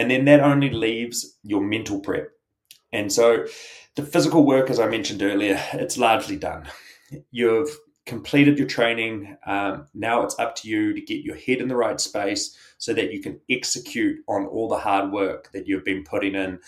And 0.00 0.10
then 0.10 0.24
that 0.24 0.40
only 0.40 0.70
leaves 0.70 1.36
your 1.42 1.60
mental 1.60 2.00
prep. 2.00 2.30
And 2.90 3.12
so 3.12 3.44
the 3.96 4.02
physical 4.02 4.46
work, 4.46 4.70
as 4.70 4.80
I 4.80 4.88
mentioned 4.88 5.20
earlier, 5.22 5.62
it's 5.74 5.98
largely 5.98 6.36
done. 6.36 6.70
You've 7.30 7.68
completed 8.06 8.56
your 8.56 8.66
training. 8.66 9.36
Um, 9.44 9.88
now 9.92 10.22
it's 10.22 10.38
up 10.38 10.56
to 10.56 10.70
you 10.70 10.94
to 10.94 11.02
get 11.02 11.22
your 11.22 11.36
head 11.36 11.58
in 11.58 11.68
the 11.68 11.76
right 11.76 12.00
space 12.00 12.56
so 12.78 12.94
that 12.94 13.12
you 13.12 13.20
can 13.20 13.42
execute 13.50 14.20
on 14.26 14.46
all 14.46 14.70
the 14.70 14.78
hard 14.78 15.12
work 15.12 15.52
that 15.52 15.68
you've 15.68 15.84
been 15.84 16.02
putting 16.02 16.34
in. 16.34 16.60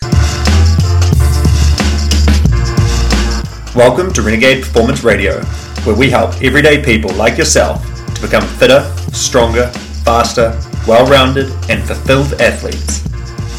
Welcome 3.75 4.13
to 4.13 4.21
Renegade 4.21 4.61
Performance 4.61 5.03
Radio, 5.03 5.41
where 5.85 5.95
we 5.95 6.11
help 6.11 6.39
everyday 6.43 6.83
people 6.83 7.11
like 7.15 7.39
yourself 7.39 7.83
to 8.13 8.21
become 8.21 8.47
fitter, 8.59 8.83
stronger, 9.11 9.69
faster, 10.05 10.55
well 10.87 11.07
rounded, 11.07 11.51
and 11.67 11.83
fulfilled 11.83 12.39
athletes. 12.39 13.03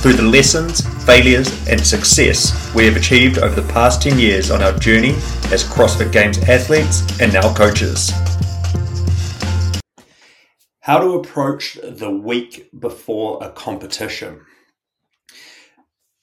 Through 0.04 0.16
the 0.16 0.22
lessons, 0.24 0.82
failures, 1.06 1.48
and 1.66 1.80
success 1.80 2.74
we 2.74 2.84
have 2.84 2.94
achieved 2.94 3.38
over 3.38 3.58
the 3.58 3.66
past 3.72 4.02
10 4.02 4.18
years 4.18 4.50
on 4.50 4.62
our 4.62 4.78
journey 4.78 5.12
as 5.50 5.64
CrossFit 5.64 6.12
Games 6.12 6.36
athletes 6.40 7.00
and 7.22 7.32
now 7.32 7.54
coaches. 7.54 8.12
How 10.80 10.98
to 10.98 11.14
approach 11.14 11.78
the 11.82 12.10
week 12.10 12.68
before 12.78 13.42
a 13.42 13.48
competition. 13.48 14.42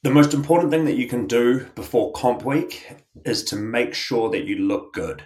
The 0.04 0.12
most 0.12 0.36
important 0.36 0.70
thing 0.70 0.86
that 0.86 0.98
you 0.98 1.08
can 1.08 1.26
do 1.26 1.66
before 1.74 2.12
comp 2.12 2.46
week 2.46 2.88
is 3.26 3.44
to 3.46 3.56
make 3.56 3.96
sure 3.96 4.30
that 4.30 4.44
you 4.44 4.58
look 4.58 4.94
good. 4.94 5.24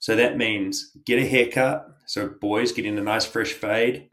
So 0.00 0.14
that 0.16 0.36
means 0.36 0.94
get 1.06 1.18
a 1.18 1.26
haircut. 1.26 1.88
So, 2.04 2.28
boys, 2.28 2.72
get 2.72 2.84
in 2.84 2.98
a 2.98 3.02
nice 3.02 3.24
fresh 3.24 3.54
fade. 3.54 4.10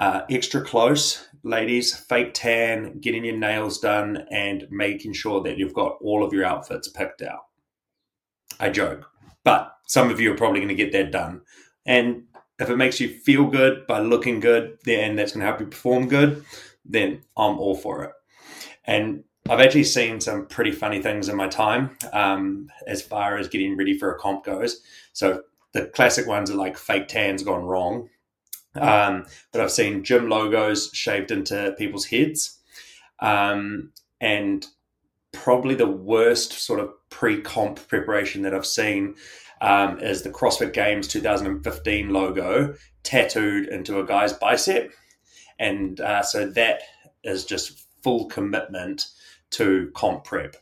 Uh, 0.00 0.22
extra 0.28 0.60
close, 0.62 1.26
ladies, 1.46 1.94
fake 1.94 2.34
tan, 2.34 2.98
getting 3.00 3.24
your 3.24 3.36
nails 3.36 3.78
done, 3.78 4.26
and 4.30 4.66
making 4.70 5.12
sure 5.12 5.42
that 5.42 5.56
you've 5.56 5.74
got 5.74 5.96
all 6.02 6.24
of 6.24 6.32
your 6.32 6.44
outfits 6.44 6.88
picked 6.88 7.22
out. 7.22 7.46
I 8.58 8.70
joke, 8.70 9.08
but 9.44 9.76
some 9.86 10.10
of 10.10 10.20
you 10.20 10.32
are 10.32 10.36
probably 10.36 10.60
going 10.60 10.68
to 10.68 10.74
get 10.74 10.92
that 10.92 11.12
done. 11.12 11.42
And 11.86 12.24
if 12.58 12.68
it 12.68 12.76
makes 12.76 13.00
you 13.00 13.08
feel 13.08 13.46
good 13.46 13.86
by 13.86 14.00
looking 14.00 14.40
good, 14.40 14.78
then 14.84 15.14
that's 15.14 15.32
going 15.32 15.40
to 15.40 15.46
help 15.46 15.60
you 15.60 15.66
perform 15.66 16.08
good, 16.08 16.44
then 16.84 17.22
I'm 17.36 17.58
all 17.58 17.76
for 17.76 18.04
it. 18.04 18.12
And 18.84 19.24
I've 19.48 19.60
actually 19.60 19.84
seen 19.84 20.20
some 20.20 20.46
pretty 20.46 20.72
funny 20.72 21.00
things 21.00 21.28
in 21.28 21.36
my 21.36 21.46
time 21.46 21.96
um, 22.12 22.68
as 22.86 23.02
far 23.02 23.36
as 23.36 23.48
getting 23.48 23.76
ready 23.76 23.96
for 23.96 24.12
a 24.12 24.18
comp 24.18 24.44
goes. 24.44 24.80
So 25.12 25.42
the 25.72 25.86
classic 25.86 26.26
ones 26.26 26.50
are 26.50 26.56
like 26.56 26.76
fake 26.76 27.06
tans 27.06 27.42
gone 27.42 27.64
wrong. 27.64 28.08
Um, 28.78 29.26
but 29.52 29.60
I've 29.60 29.72
seen 29.72 30.04
gym 30.04 30.28
logos 30.28 30.90
shaved 30.92 31.30
into 31.30 31.74
people's 31.78 32.06
heads. 32.06 32.58
Um, 33.20 33.92
and 34.20 34.66
probably 35.32 35.74
the 35.74 35.86
worst 35.86 36.52
sort 36.52 36.80
of 36.80 36.90
pre 37.10 37.40
comp 37.40 37.86
preparation 37.88 38.42
that 38.42 38.54
I've 38.54 38.66
seen 38.66 39.14
um, 39.60 39.98
is 40.00 40.22
the 40.22 40.30
CrossFit 40.30 40.72
Games 40.72 41.08
2015 41.08 42.10
logo 42.10 42.74
tattooed 43.02 43.68
into 43.68 44.00
a 44.00 44.06
guy's 44.06 44.32
bicep. 44.32 44.92
And 45.58 46.00
uh, 46.00 46.22
so 46.22 46.46
that 46.50 46.82
is 47.24 47.44
just 47.44 47.84
full 48.02 48.26
commitment 48.26 49.06
to 49.50 49.90
comp 49.94 50.24
prep. 50.24 50.56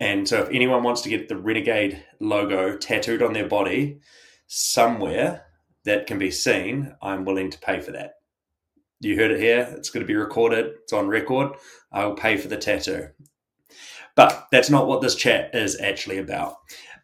And 0.00 0.26
so, 0.26 0.42
if 0.42 0.48
anyone 0.48 0.82
wants 0.82 1.02
to 1.02 1.10
get 1.10 1.28
the 1.28 1.36
Renegade 1.36 2.02
logo 2.20 2.76
tattooed 2.76 3.22
on 3.22 3.34
their 3.34 3.46
body 3.46 4.00
somewhere 4.46 5.44
that 5.84 6.06
can 6.06 6.18
be 6.18 6.30
seen, 6.30 6.94
I'm 7.02 7.24
willing 7.24 7.50
to 7.50 7.58
pay 7.58 7.80
for 7.80 7.92
that. 7.92 8.14
You 9.00 9.16
heard 9.16 9.30
it 9.30 9.40
here. 9.40 9.72
It's 9.76 9.90
going 9.90 10.02
to 10.02 10.06
be 10.06 10.14
recorded. 10.14 10.74
It's 10.82 10.92
on 10.92 11.08
record. 11.08 11.52
I 11.90 12.04
will 12.04 12.14
pay 12.14 12.36
for 12.36 12.48
the 12.48 12.58
tattoo. 12.58 13.08
But 14.14 14.48
that's 14.52 14.70
not 14.70 14.86
what 14.86 15.00
this 15.00 15.14
chat 15.14 15.54
is 15.54 15.80
actually 15.80 16.18
about. 16.18 16.56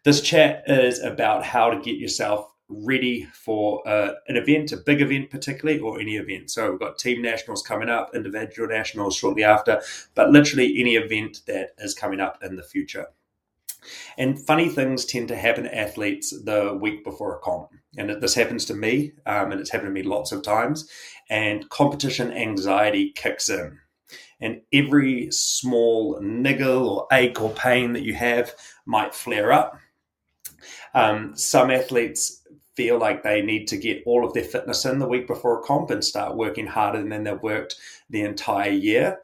This 0.03 0.21
chat 0.21 0.63
is 0.67 0.99
about 0.99 1.43
how 1.43 1.71
to 1.71 1.81
get 1.81 1.97
yourself 1.97 2.53
ready 2.69 3.25
for 3.33 3.87
uh, 3.87 4.13
an 4.27 4.35
event, 4.35 4.71
a 4.71 4.77
big 4.77 5.01
event 5.01 5.29
particularly, 5.29 5.79
or 5.79 5.99
any 5.99 6.17
event. 6.17 6.51
So 6.51 6.69
we've 6.69 6.79
got 6.79 6.97
team 6.97 7.21
nationals 7.21 7.63
coming 7.63 7.89
up, 7.89 8.13
individual 8.13 8.67
nationals 8.67 9.15
shortly 9.15 9.43
after, 9.43 9.81
but 10.15 10.31
literally 10.31 10.79
any 10.79 10.95
event 10.95 11.41
that 11.47 11.69
is 11.79 11.93
coming 11.93 12.19
up 12.19 12.43
in 12.43 12.55
the 12.55 12.63
future. 12.63 13.07
And 14.17 14.43
funny 14.45 14.69
things 14.69 15.05
tend 15.05 15.27
to 15.29 15.35
happen 15.35 15.63
to 15.63 15.77
athletes 15.77 16.31
the 16.43 16.77
week 16.79 17.03
before 17.03 17.35
a 17.35 17.39
comp. 17.39 17.69
And 17.97 18.21
this 18.21 18.35
happens 18.35 18.65
to 18.65 18.73
me, 18.73 19.13
um, 19.25 19.51
and 19.51 19.59
it's 19.59 19.71
happened 19.71 19.89
to 19.89 19.93
me 19.93 20.03
lots 20.03 20.31
of 20.31 20.43
times. 20.43 20.89
And 21.29 21.69
competition 21.69 22.31
anxiety 22.31 23.11
kicks 23.15 23.49
in. 23.49 23.79
And 24.39 24.61
every 24.71 25.29
small 25.31 26.19
niggle 26.21 26.89
or 26.89 27.07
ache 27.11 27.41
or 27.41 27.49
pain 27.51 27.93
that 27.93 28.03
you 28.03 28.13
have 28.13 28.53
might 28.85 29.15
flare 29.15 29.51
up. 29.51 29.77
Um, 30.93 31.35
some 31.35 31.71
athletes 31.71 32.43
feel 32.75 32.99
like 32.99 33.23
they 33.23 33.41
need 33.41 33.67
to 33.67 33.77
get 33.77 34.03
all 34.05 34.23
of 34.23 34.33
their 34.33 34.43
fitness 34.43 34.85
in 34.85 34.99
the 34.99 35.07
week 35.07 35.25
before 35.25 35.59
a 35.59 35.63
comp 35.63 35.89
and 35.89 36.05
start 36.05 36.37
working 36.37 36.67
harder 36.67 37.01
than 37.01 37.23
they've 37.23 37.41
worked 37.41 37.75
the 38.11 38.21
entire 38.21 38.69
year. 38.69 39.19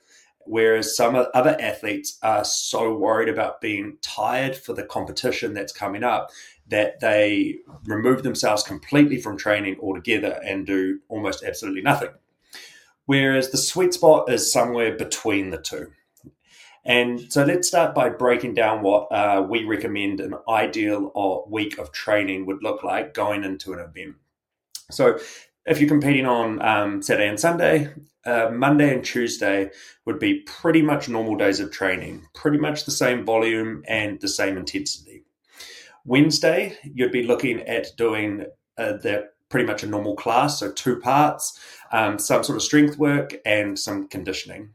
Whereas 0.46 0.96
some 0.96 1.16
other 1.16 1.58
athletes 1.60 2.18
are 2.22 2.44
so 2.44 2.96
worried 2.96 3.30
about 3.30 3.62
being 3.62 3.98
tired 4.02 4.56
for 4.56 4.74
the 4.74 4.84
competition 4.84 5.54
that's 5.54 5.74
coming 5.74 6.04
up 6.04 6.30
that 6.68 7.00
they 7.00 7.58
remove 7.86 8.24
themselves 8.24 8.64
completely 8.64 9.20
from 9.20 9.38
training 9.38 9.78
altogether 9.82 10.40
and 10.46 10.66
do 10.66 11.00
almost 11.10 11.44
absolutely 11.44 11.82
nothing. 11.82 12.10
Whereas 13.06 13.52
the 13.52 13.58
sweet 13.58 13.94
spot 13.94 14.32
is 14.32 14.52
somewhere 14.52 14.96
between 14.96 15.50
the 15.50 15.58
two. 15.58 15.92
And 16.86 17.32
so 17.32 17.46
let's 17.46 17.68
start 17.68 17.96
by 17.96 18.10
breaking 18.10 18.56
down 18.56 18.82
what 18.82 19.08
uh, 19.12 19.46
we 19.48 19.64
recommend 19.64 20.20
an 20.20 20.36
ideal 20.50 21.12
or 21.16 21.46
week 21.50 21.78
of 21.78 21.92
training 21.92 22.46
would 22.46 22.62
look 22.62 22.84
like 22.84 23.14
going 23.14 23.44
into 23.44 23.74
an 23.74 23.80
event. 23.80 24.16
So 24.92 25.20
if 25.66 25.80
you're 25.80 25.90
competing 25.90 26.26
on 26.26 26.62
um, 26.62 27.02
Saturday 27.02 27.30
and 27.30 27.40
Sunday, 27.40 27.90
uh, 28.26 28.50
Monday 28.52 28.94
and 28.94 29.04
Tuesday 29.04 29.70
would 30.06 30.20
be 30.20 30.42
pretty 30.42 30.82
much 30.82 31.10
normal 31.10 31.36
days 31.36 31.60
of 31.60 31.72
training, 31.72 32.26
pretty 32.34 32.58
much 32.58 32.86
the 32.86 32.92
same 32.92 33.26
volume 33.26 33.84
and 33.88 34.20
the 34.22 34.28
same 34.28 34.58
intensity. 34.58 35.24
Wednesday, 36.06 36.78
you'd 36.84 37.12
be 37.12 37.24
looking 37.24 37.62
at 37.62 37.96
doing 37.98 38.46
uh, 38.78 38.94
the 38.94 39.30
pretty 39.50 39.66
much 39.66 39.84
a 39.84 39.88
normal 39.88 40.16
class, 40.16 40.60
so 40.60 40.72
two 40.72 41.00
parts, 41.00 41.60
um, 41.92 42.18
some 42.18 42.44
sort 42.44 42.56
of 42.56 42.64
strength 42.64 42.98
work 42.98 43.36
and 43.46 43.78
some 43.78 44.08
conditioning 44.08 44.70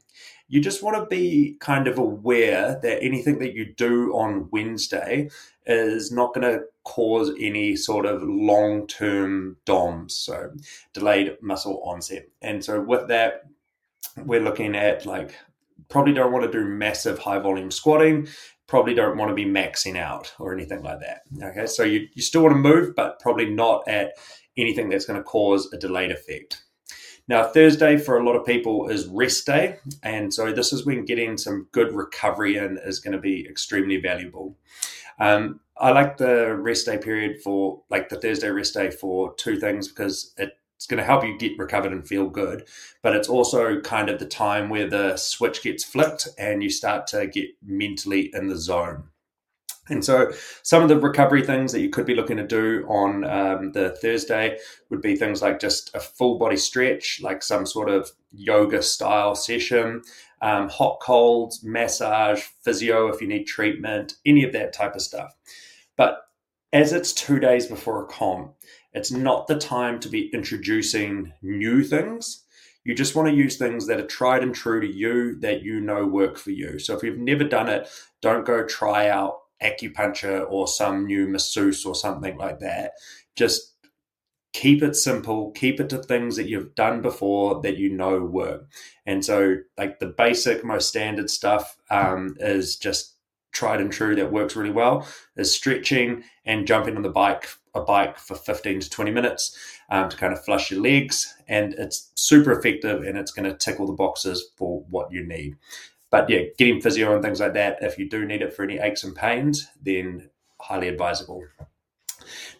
you 0.48 0.60
just 0.60 0.82
want 0.82 0.96
to 0.96 1.06
be 1.06 1.56
kind 1.60 1.86
of 1.86 1.98
aware 1.98 2.78
that 2.82 3.02
anything 3.02 3.38
that 3.38 3.54
you 3.54 3.66
do 3.66 4.12
on 4.14 4.48
Wednesday 4.50 5.28
is 5.66 6.10
not 6.10 6.34
going 6.34 6.50
to 6.50 6.64
cause 6.84 7.30
any 7.38 7.76
sort 7.76 8.06
of 8.06 8.22
long 8.22 8.86
term 8.86 9.58
DOMs, 9.66 10.16
so 10.16 10.50
delayed 10.94 11.36
muscle 11.42 11.82
onset. 11.84 12.28
And 12.40 12.64
so 12.64 12.80
with 12.80 13.08
that, 13.08 13.42
we're 14.16 14.40
looking 14.40 14.74
at 14.74 15.04
like 15.04 15.34
probably 15.88 16.14
don't 16.14 16.32
want 16.32 16.50
to 16.50 16.58
do 16.58 16.64
massive 16.64 17.18
high 17.18 17.38
volume 17.38 17.70
squatting, 17.70 18.26
probably 18.66 18.94
don't 18.94 19.18
want 19.18 19.30
to 19.30 19.34
be 19.34 19.44
maxing 19.44 19.96
out 19.96 20.34
or 20.38 20.54
anything 20.54 20.82
like 20.82 21.00
that. 21.00 21.22
Okay, 21.42 21.66
so 21.66 21.82
you, 21.82 22.08
you 22.14 22.22
still 22.22 22.42
want 22.42 22.54
to 22.54 22.58
move, 22.58 22.94
but 22.94 23.20
probably 23.20 23.50
not 23.50 23.86
at 23.86 24.12
anything 24.56 24.88
that's 24.88 25.06
going 25.06 25.18
to 25.18 25.24
cause 25.24 25.70
a 25.72 25.78
delayed 25.78 26.10
effect. 26.10 26.62
Now, 27.28 27.44
Thursday 27.44 27.98
for 27.98 28.18
a 28.18 28.24
lot 28.24 28.36
of 28.36 28.46
people 28.46 28.88
is 28.88 29.06
rest 29.06 29.46
day. 29.46 29.76
And 30.02 30.32
so 30.32 30.50
this 30.52 30.72
is 30.72 30.86
when 30.86 31.04
getting 31.04 31.36
some 31.36 31.68
good 31.72 31.94
recovery 31.94 32.56
in 32.56 32.78
is 32.84 33.00
going 33.00 33.12
to 33.12 33.20
be 33.20 33.46
extremely 33.46 33.98
valuable. 33.98 34.56
Um, 35.20 35.60
I 35.76 35.90
like 35.90 36.16
the 36.16 36.54
rest 36.54 36.86
day 36.86 36.96
period 36.96 37.42
for 37.42 37.82
like 37.90 38.08
the 38.08 38.18
Thursday 38.18 38.48
rest 38.48 38.74
day 38.74 38.90
for 38.90 39.34
two 39.34 39.58
things 39.58 39.88
because 39.88 40.34
it's 40.38 40.86
going 40.86 40.98
to 40.98 41.04
help 41.04 41.24
you 41.24 41.36
get 41.38 41.58
recovered 41.58 41.92
and 41.92 42.06
feel 42.06 42.28
good. 42.28 42.66
But 43.02 43.14
it's 43.14 43.28
also 43.28 43.80
kind 43.80 44.08
of 44.08 44.18
the 44.18 44.26
time 44.26 44.70
where 44.70 44.88
the 44.88 45.16
switch 45.16 45.62
gets 45.62 45.84
flipped 45.84 46.28
and 46.38 46.62
you 46.62 46.70
start 46.70 47.06
to 47.08 47.26
get 47.26 47.48
mentally 47.62 48.30
in 48.32 48.48
the 48.48 48.56
zone. 48.56 49.04
And 49.88 50.04
so, 50.04 50.30
some 50.62 50.82
of 50.82 50.88
the 50.88 50.98
recovery 50.98 51.44
things 51.44 51.72
that 51.72 51.80
you 51.80 51.90
could 51.90 52.06
be 52.06 52.14
looking 52.14 52.36
to 52.36 52.46
do 52.46 52.84
on 52.88 53.24
um, 53.24 53.72
the 53.72 53.90
Thursday 54.02 54.58
would 54.90 55.00
be 55.00 55.16
things 55.16 55.42
like 55.42 55.60
just 55.60 55.94
a 55.94 56.00
full 56.00 56.38
body 56.38 56.56
stretch, 56.56 57.20
like 57.22 57.42
some 57.42 57.64
sort 57.66 57.88
of 57.88 58.10
yoga 58.32 58.82
style 58.82 59.34
session, 59.34 60.02
um, 60.42 60.68
hot 60.68 61.00
colds, 61.00 61.64
massage, 61.64 62.42
physio 62.62 63.08
if 63.08 63.20
you 63.20 63.28
need 63.28 63.44
treatment, 63.44 64.14
any 64.26 64.44
of 64.44 64.52
that 64.52 64.72
type 64.72 64.94
of 64.94 65.02
stuff. 65.02 65.34
But 65.96 66.20
as 66.72 66.92
it's 66.92 67.12
two 67.12 67.38
days 67.38 67.66
before 67.66 68.02
a 68.02 68.06
comp, 68.06 68.54
it's 68.92 69.10
not 69.10 69.46
the 69.46 69.58
time 69.58 70.00
to 70.00 70.08
be 70.08 70.30
introducing 70.32 71.32
new 71.42 71.82
things. 71.82 72.44
You 72.84 72.94
just 72.94 73.14
want 73.14 73.28
to 73.28 73.34
use 73.34 73.56
things 73.56 73.86
that 73.86 74.00
are 74.00 74.06
tried 74.06 74.42
and 74.42 74.54
true 74.54 74.80
to 74.80 74.86
you 74.86 75.38
that 75.40 75.62
you 75.62 75.80
know 75.80 76.06
work 76.06 76.38
for 76.38 76.50
you. 76.50 76.78
So 76.78 76.96
if 76.96 77.02
you've 77.02 77.18
never 77.18 77.44
done 77.44 77.68
it, 77.68 77.88
don't 78.22 78.46
go 78.46 78.64
try 78.64 79.08
out 79.08 79.40
acupuncture 79.62 80.46
or 80.48 80.68
some 80.68 81.06
new 81.06 81.26
masseuse 81.28 81.84
or 81.84 81.94
something 81.94 82.36
like 82.36 82.60
that. 82.60 82.92
Just 83.36 83.74
keep 84.52 84.82
it 84.82 84.96
simple, 84.96 85.50
keep 85.52 85.80
it 85.80 85.88
to 85.90 85.98
things 85.98 86.36
that 86.36 86.48
you've 86.48 86.74
done 86.74 87.02
before 87.02 87.60
that 87.62 87.76
you 87.76 87.90
know 87.90 88.20
work. 88.20 88.68
And 89.06 89.24
so, 89.24 89.56
like 89.76 89.98
the 89.98 90.06
basic, 90.06 90.64
most 90.64 90.88
standard 90.88 91.30
stuff 91.30 91.76
um, 91.90 92.36
is 92.40 92.76
just 92.76 93.14
tried 93.52 93.80
and 93.80 93.92
true 93.92 94.14
that 94.14 94.32
works 94.32 94.56
really 94.56 94.70
well 94.70 95.06
is 95.36 95.52
stretching 95.52 96.22
and 96.44 96.66
jumping 96.66 96.96
on 96.96 97.02
the 97.02 97.08
bike 97.08 97.48
a 97.74 97.80
bike 97.80 98.18
for 98.18 98.34
15 98.34 98.80
to 98.80 98.90
20 98.90 99.10
minutes 99.10 99.56
um, 99.90 100.08
to 100.08 100.16
kind 100.16 100.32
of 100.32 100.44
flush 100.44 100.70
your 100.70 100.80
legs 100.80 101.34
and 101.48 101.74
it's 101.74 102.10
super 102.14 102.52
effective 102.52 103.02
and 103.02 103.16
it's 103.16 103.30
going 103.30 103.48
to 103.48 103.56
tickle 103.56 103.86
the 103.86 103.92
boxes 103.92 104.50
for 104.56 104.84
what 104.90 105.10
you 105.10 105.26
need 105.26 105.56
but 106.10 106.28
yeah 106.28 106.40
getting 106.58 106.80
physio 106.80 107.14
and 107.14 107.22
things 107.22 107.40
like 107.40 107.54
that 107.54 107.78
if 107.82 107.98
you 107.98 108.08
do 108.08 108.24
need 108.24 108.42
it 108.42 108.52
for 108.52 108.62
any 108.62 108.78
aches 108.78 109.04
and 109.04 109.14
pains 109.14 109.68
then 109.82 110.28
highly 110.60 110.88
advisable 110.88 111.42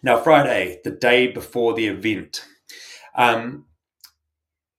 now 0.03 0.19
friday 0.19 0.79
the 0.83 0.91
day 0.91 1.27
before 1.27 1.73
the 1.73 1.87
event 1.87 2.45
um, 3.15 3.65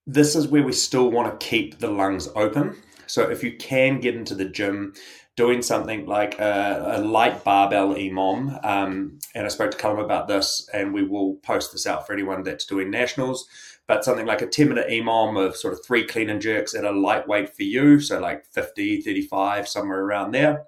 this 0.06 0.34
is 0.34 0.48
where 0.48 0.62
we 0.62 0.72
still 0.72 1.10
want 1.10 1.38
to 1.38 1.46
keep 1.46 1.78
the 1.78 1.90
lungs 1.90 2.28
open 2.36 2.76
so 3.06 3.28
if 3.28 3.42
you 3.42 3.56
can 3.56 4.00
get 4.00 4.14
into 4.14 4.34
the 4.34 4.44
gym 4.44 4.94
doing 5.40 5.62
something 5.62 6.04
like 6.04 6.38
a, 6.38 6.96
a 6.96 7.00
light 7.00 7.42
barbell 7.44 7.94
EMOM. 7.94 8.62
Um, 8.62 9.18
and 9.34 9.46
I 9.46 9.48
spoke 9.48 9.70
to 9.70 9.76
Callum 9.78 9.98
about 9.98 10.28
this, 10.28 10.68
and 10.74 10.92
we 10.92 11.02
will 11.02 11.36
post 11.36 11.72
this 11.72 11.86
out 11.86 12.06
for 12.06 12.12
anyone 12.12 12.42
that's 12.42 12.66
doing 12.66 12.90
nationals. 12.90 13.48
But 13.90 14.04
something 14.04 14.24
like 14.24 14.40
a 14.40 14.46
10 14.46 14.68
minute 14.68 14.86
EMOM 14.88 15.36
of 15.36 15.56
sort 15.56 15.72
of 15.72 15.84
three 15.84 16.06
clean 16.06 16.30
and 16.30 16.40
jerks 16.40 16.76
at 16.76 16.84
a 16.84 16.92
lightweight 16.92 17.56
for 17.56 17.64
you, 17.64 17.98
so 17.98 18.20
like 18.20 18.46
50, 18.46 19.00
35, 19.00 19.66
somewhere 19.66 20.04
around 20.04 20.30
there, 20.30 20.66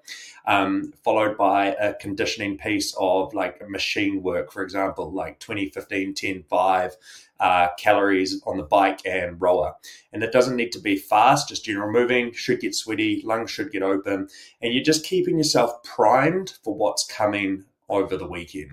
um, 0.49 0.93
followed 1.05 1.39
by 1.39 1.67
a 1.67 1.95
conditioning 1.95 2.59
piece 2.59 2.93
of 2.99 3.33
like 3.33 3.63
machine 3.71 4.25
work, 4.25 4.51
for 4.51 4.65
example, 4.65 5.13
like 5.13 5.39
20, 5.39 5.69
15, 5.69 6.15
10, 6.15 6.43
5, 6.51 6.97
uh, 7.39 7.69
calories 7.79 8.43
on 8.45 8.57
the 8.57 8.65
bike 8.65 8.99
and 9.07 9.41
rower. 9.41 9.75
And 10.13 10.25
it 10.25 10.33
doesn't 10.33 10.57
need 10.57 10.73
to 10.73 10.81
be 10.81 10.97
fast, 10.97 11.49
just 11.49 11.65
general 11.65 11.93
moving, 11.93 12.33
should 12.33 12.59
get 12.59 12.75
sweaty, 12.75 13.23
lungs 13.25 13.53
should 13.53 13.71
get 13.71 13.85
open, 13.85 14.27
and 14.61 14.75
you're 14.75 14.83
just 14.83 15.07
keeping 15.07 15.39
yourself 15.39 15.81
primed 15.85 16.55
for 16.65 16.75
what's 16.75 17.07
coming 17.07 17.67
over 17.89 18.17
the 18.17 18.27
weekend. 18.27 18.73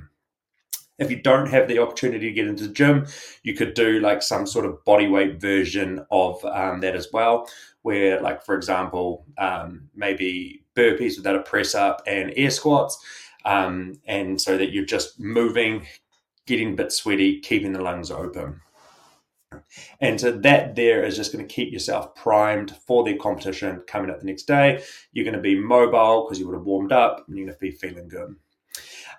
If 0.99 1.09
you 1.09 1.21
don't 1.21 1.47
have 1.47 1.67
the 1.67 1.79
opportunity 1.79 2.27
to 2.27 2.33
get 2.33 2.47
into 2.47 2.67
the 2.67 2.73
gym, 2.73 3.07
you 3.43 3.53
could 3.53 3.73
do 3.73 3.99
like 3.99 4.21
some 4.21 4.45
sort 4.45 4.65
of 4.65 4.83
body 4.85 5.07
weight 5.07 5.39
version 5.39 6.05
of 6.11 6.43
um, 6.45 6.81
that 6.81 6.95
as 6.95 7.07
well, 7.13 7.49
where, 7.81 8.21
like, 8.21 8.43
for 8.43 8.55
example, 8.55 9.25
um, 9.37 9.89
maybe 9.95 10.63
burpees 10.75 11.17
without 11.17 11.35
a 11.35 11.41
press 11.41 11.73
up 11.73 12.01
and 12.05 12.33
air 12.35 12.51
squats. 12.51 12.99
Um, 13.45 13.99
and 14.05 14.39
so 14.39 14.57
that 14.57 14.71
you're 14.71 14.85
just 14.85 15.19
moving, 15.19 15.87
getting 16.45 16.73
a 16.73 16.75
bit 16.75 16.91
sweaty, 16.91 17.39
keeping 17.39 17.71
the 17.71 17.81
lungs 17.81 18.11
open. 18.11 18.61
And 19.99 20.19
so 20.19 20.31
that 20.31 20.75
there 20.75 21.03
is 21.03 21.15
just 21.15 21.33
going 21.33 21.47
to 21.47 21.53
keep 21.53 21.71
yourself 21.71 22.13
primed 22.15 22.75
for 22.85 23.03
the 23.03 23.15
competition 23.15 23.81
coming 23.87 24.11
up 24.11 24.19
the 24.19 24.25
next 24.25 24.43
day. 24.43 24.83
You're 25.11 25.25
going 25.25 25.35
to 25.35 25.41
be 25.41 25.55
mobile 25.55 26.25
because 26.25 26.39
you 26.39 26.47
would 26.47 26.55
have 26.55 26.65
warmed 26.65 26.91
up 26.91 27.25
and 27.27 27.37
you're 27.37 27.47
going 27.47 27.55
to 27.55 27.59
be 27.59 27.71
feeling 27.71 28.07
good. 28.07 28.35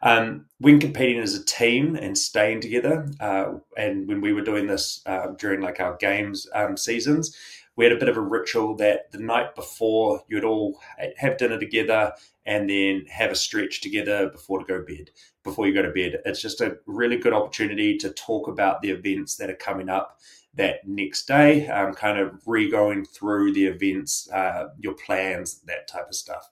Um, 0.02 0.46
when 0.58 0.80
competing 0.80 1.20
as 1.20 1.34
a 1.34 1.44
team 1.44 1.94
and 1.94 2.16
staying 2.16 2.60
together, 2.60 3.10
uh, 3.20 3.54
and 3.76 4.08
when 4.08 4.20
we 4.20 4.32
were 4.32 4.42
doing 4.42 4.66
this 4.66 5.02
uh, 5.06 5.28
during 5.38 5.60
like 5.60 5.80
our 5.80 5.96
games 5.96 6.46
um, 6.54 6.76
seasons, 6.76 7.36
we 7.76 7.84
had 7.84 7.92
a 7.92 7.98
bit 7.98 8.08
of 8.08 8.16
a 8.16 8.20
ritual 8.20 8.76
that 8.76 9.10
the 9.10 9.18
night 9.18 9.54
before 9.54 10.22
you'd 10.28 10.44
all 10.44 10.80
have 11.16 11.38
dinner 11.38 11.58
together 11.58 12.12
and 12.44 12.68
then 12.68 13.06
have 13.08 13.30
a 13.30 13.34
stretch 13.34 13.80
together 13.80 14.28
before 14.28 14.58
to 14.58 14.66
go 14.66 14.84
bed 14.84 15.10
before 15.44 15.66
you 15.66 15.74
go 15.74 15.82
to 15.82 15.90
bed. 15.90 16.20
It's 16.24 16.42
just 16.42 16.60
a 16.60 16.78
really 16.86 17.16
good 17.16 17.32
opportunity 17.32 17.96
to 17.98 18.10
talk 18.10 18.48
about 18.48 18.82
the 18.82 18.90
events 18.90 19.36
that 19.36 19.50
are 19.50 19.56
coming 19.56 19.88
up 19.88 20.18
that 20.54 20.86
next 20.86 21.26
day, 21.26 21.68
um, 21.68 21.94
kind 21.94 22.18
of 22.18 22.40
re 22.46 22.68
going 22.68 23.04
through 23.04 23.52
the 23.52 23.66
events, 23.66 24.28
uh, 24.30 24.68
your 24.78 24.94
plans, 24.94 25.60
that 25.60 25.88
type 25.88 26.08
of 26.08 26.14
stuff. 26.14 26.50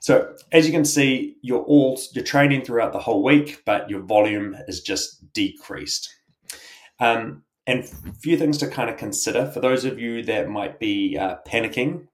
So 0.00 0.34
as 0.50 0.66
you 0.66 0.72
can 0.72 0.84
see, 0.84 1.36
you're 1.42 1.62
all 1.62 2.00
you're 2.12 2.24
training 2.24 2.64
throughout 2.64 2.92
the 2.92 2.98
whole 2.98 3.22
week, 3.22 3.62
but 3.66 3.88
your 3.88 4.00
volume 4.00 4.56
is 4.66 4.80
just 4.80 5.32
decreased. 5.32 6.12
Um, 6.98 7.44
and 7.66 7.84
a 7.84 8.12
few 8.14 8.36
things 8.36 8.58
to 8.58 8.66
kind 8.66 8.90
of 8.90 8.96
consider 8.96 9.46
for 9.46 9.60
those 9.60 9.84
of 9.84 9.98
you 9.98 10.22
that 10.24 10.48
might 10.48 10.80
be 10.80 11.16
uh, 11.18 11.36
panicking. 11.46 12.08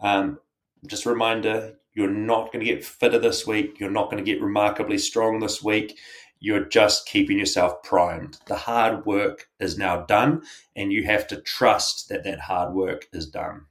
Um, 0.00 0.38
just 0.86 1.06
a 1.06 1.10
reminder, 1.10 1.78
you're 1.94 2.10
not 2.10 2.52
going 2.52 2.64
to 2.64 2.70
get 2.70 2.84
fitter 2.84 3.18
this 3.18 3.46
week. 3.46 3.78
You're 3.80 3.90
not 3.90 4.10
going 4.10 4.22
to 4.22 4.30
get 4.30 4.42
remarkably 4.42 4.98
strong 4.98 5.38
this 5.38 5.62
week. 5.62 5.96
You're 6.40 6.64
just 6.64 7.06
keeping 7.06 7.38
yourself 7.38 7.82
primed. 7.82 8.38
The 8.46 8.56
hard 8.56 9.06
work 9.06 9.48
is 9.60 9.78
now 9.78 10.02
done, 10.02 10.42
and 10.76 10.92
you 10.92 11.04
have 11.04 11.26
to 11.28 11.40
trust 11.40 12.08
that 12.08 12.24
that 12.24 12.40
hard 12.40 12.74
work 12.74 13.08
is 13.12 13.26
done. 13.26 13.66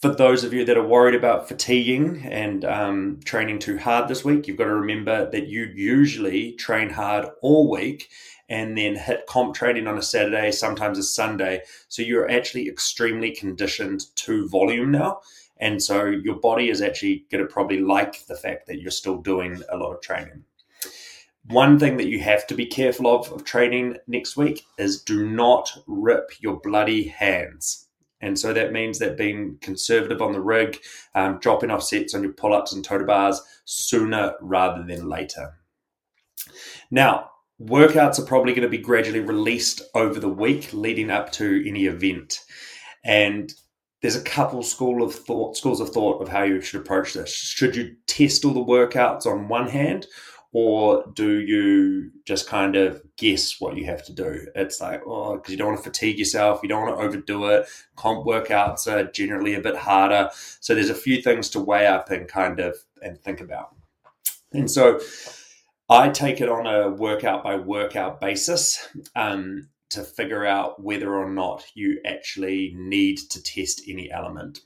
For 0.00 0.08
those 0.08 0.44
of 0.44 0.54
you 0.54 0.64
that 0.64 0.78
are 0.78 0.86
worried 0.86 1.14
about 1.14 1.46
fatiguing 1.46 2.22
and 2.24 2.64
um, 2.64 3.20
training 3.26 3.58
too 3.58 3.76
hard 3.76 4.08
this 4.08 4.24
week, 4.24 4.48
you've 4.48 4.56
got 4.56 4.64
to 4.64 4.74
remember 4.74 5.30
that 5.30 5.48
you 5.48 5.64
usually 5.74 6.52
train 6.52 6.88
hard 6.88 7.26
all 7.42 7.70
week 7.70 8.08
and 8.48 8.78
then 8.78 8.96
hit 8.96 9.26
comp 9.26 9.54
training 9.54 9.86
on 9.86 9.98
a 9.98 10.02
Saturday, 10.02 10.52
sometimes 10.52 10.96
a 10.96 11.02
Sunday. 11.02 11.60
So 11.88 12.00
you're 12.00 12.30
actually 12.30 12.66
extremely 12.66 13.30
conditioned 13.32 14.06
to 14.16 14.48
volume 14.48 14.90
now. 14.90 15.20
And 15.58 15.82
so 15.82 16.06
your 16.06 16.36
body 16.36 16.70
is 16.70 16.80
actually 16.80 17.26
going 17.30 17.46
to 17.46 17.52
probably 17.52 17.80
like 17.80 18.24
the 18.24 18.36
fact 18.36 18.68
that 18.68 18.80
you're 18.80 18.90
still 18.90 19.18
doing 19.18 19.62
a 19.68 19.76
lot 19.76 19.92
of 19.92 20.00
training. 20.00 20.44
One 21.44 21.78
thing 21.78 21.98
that 21.98 22.08
you 22.08 22.20
have 22.20 22.46
to 22.46 22.54
be 22.54 22.64
careful 22.64 23.06
of 23.06 23.30
of 23.32 23.44
training 23.44 23.98
next 24.06 24.34
week 24.34 24.64
is 24.78 25.02
do 25.02 25.28
not 25.28 25.70
rip 25.86 26.30
your 26.40 26.58
bloody 26.58 27.08
hands. 27.08 27.89
And 28.20 28.38
so 28.38 28.52
that 28.52 28.72
means 28.72 28.98
that 28.98 29.16
being 29.16 29.56
conservative 29.60 30.20
on 30.20 30.32
the 30.32 30.40
rig, 30.40 30.80
um, 31.14 31.38
dropping 31.38 31.70
off 31.70 31.82
sets 31.82 32.14
on 32.14 32.22
your 32.22 32.32
pull 32.32 32.52
ups 32.52 32.72
and 32.72 32.84
toes-to-bars 32.84 33.40
sooner 33.64 34.34
rather 34.40 34.82
than 34.82 35.08
later. 35.08 35.54
Now, 36.90 37.30
workouts 37.60 38.18
are 38.18 38.26
probably 38.26 38.52
going 38.52 38.62
to 38.62 38.68
be 38.68 38.78
gradually 38.78 39.20
released 39.20 39.82
over 39.94 40.20
the 40.20 40.28
week 40.28 40.72
leading 40.72 41.10
up 41.10 41.32
to 41.32 41.66
any 41.66 41.86
event. 41.86 42.40
And 43.04 43.52
there's 44.02 44.16
a 44.16 44.22
couple 44.22 44.62
school 44.62 45.02
of 45.02 45.14
thought 45.14 45.56
schools 45.56 45.80
of 45.80 45.90
thought 45.90 46.22
of 46.22 46.28
how 46.28 46.42
you 46.42 46.60
should 46.60 46.80
approach 46.80 47.12
this. 47.12 47.32
Should 47.32 47.76
you 47.76 47.96
test 48.06 48.44
all 48.44 48.54
the 48.54 48.60
workouts 48.60 49.26
on 49.26 49.48
one 49.48 49.68
hand, 49.68 50.06
or 50.52 51.04
do 51.14 51.40
you 51.40 52.10
just 52.24 52.48
kind 52.48 52.74
of 52.76 53.02
guess 53.16 53.60
what 53.60 53.76
you 53.76 53.84
have 53.86 54.04
to 54.06 54.12
do? 54.12 54.46
It's 54.54 54.80
like, 54.80 55.02
oh, 55.06 55.36
because 55.36 55.52
you 55.52 55.56
don't 55.56 55.68
want 55.68 55.78
to 55.78 55.84
fatigue 55.84 56.18
yourself, 56.18 56.60
you 56.62 56.68
don't 56.68 56.82
want 56.82 56.98
to 56.98 57.04
overdo 57.04 57.46
it. 57.46 57.68
Comp 57.96 58.26
workouts 58.26 58.86
are 58.86 59.04
generally 59.10 59.54
a 59.54 59.60
bit 59.60 59.76
harder, 59.76 60.30
so 60.60 60.74
there's 60.74 60.90
a 60.90 60.94
few 60.94 61.22
things 61.22 61.50
to 61.50 61.60
weigh 61.60 61.86
up 61.86 62.10
and 62.10 62.28
kind 62.28 62.60
of 62.60 62.76
and 63.02 63.18
think 63.18 63.40
about. 63.40 63.74
And 64.52 64.70
so, 64.70 65.00
I 65.88 66.08
take 66.08 66.40
it 66.40 66.48
on 66.48 66.66
a 66.66 66.88
workout 66.90 67.42
by 67.42 67.56
workout 67.56 68.20
basis. 68.20 68.88
Um, 69.16 69.68
to 69.90 70.04
figure 70.04 70.46
out 70.46 70.82
whether 70.82 71.14
or 71.14 71.28
not 71.28 71.64
you 71.74 72.00
actually 72.06 72.72
need 72.76 73.18
to 73.18 73.42
test 73.42 73.82
any 73.88 74.10
element. 74.10 74.60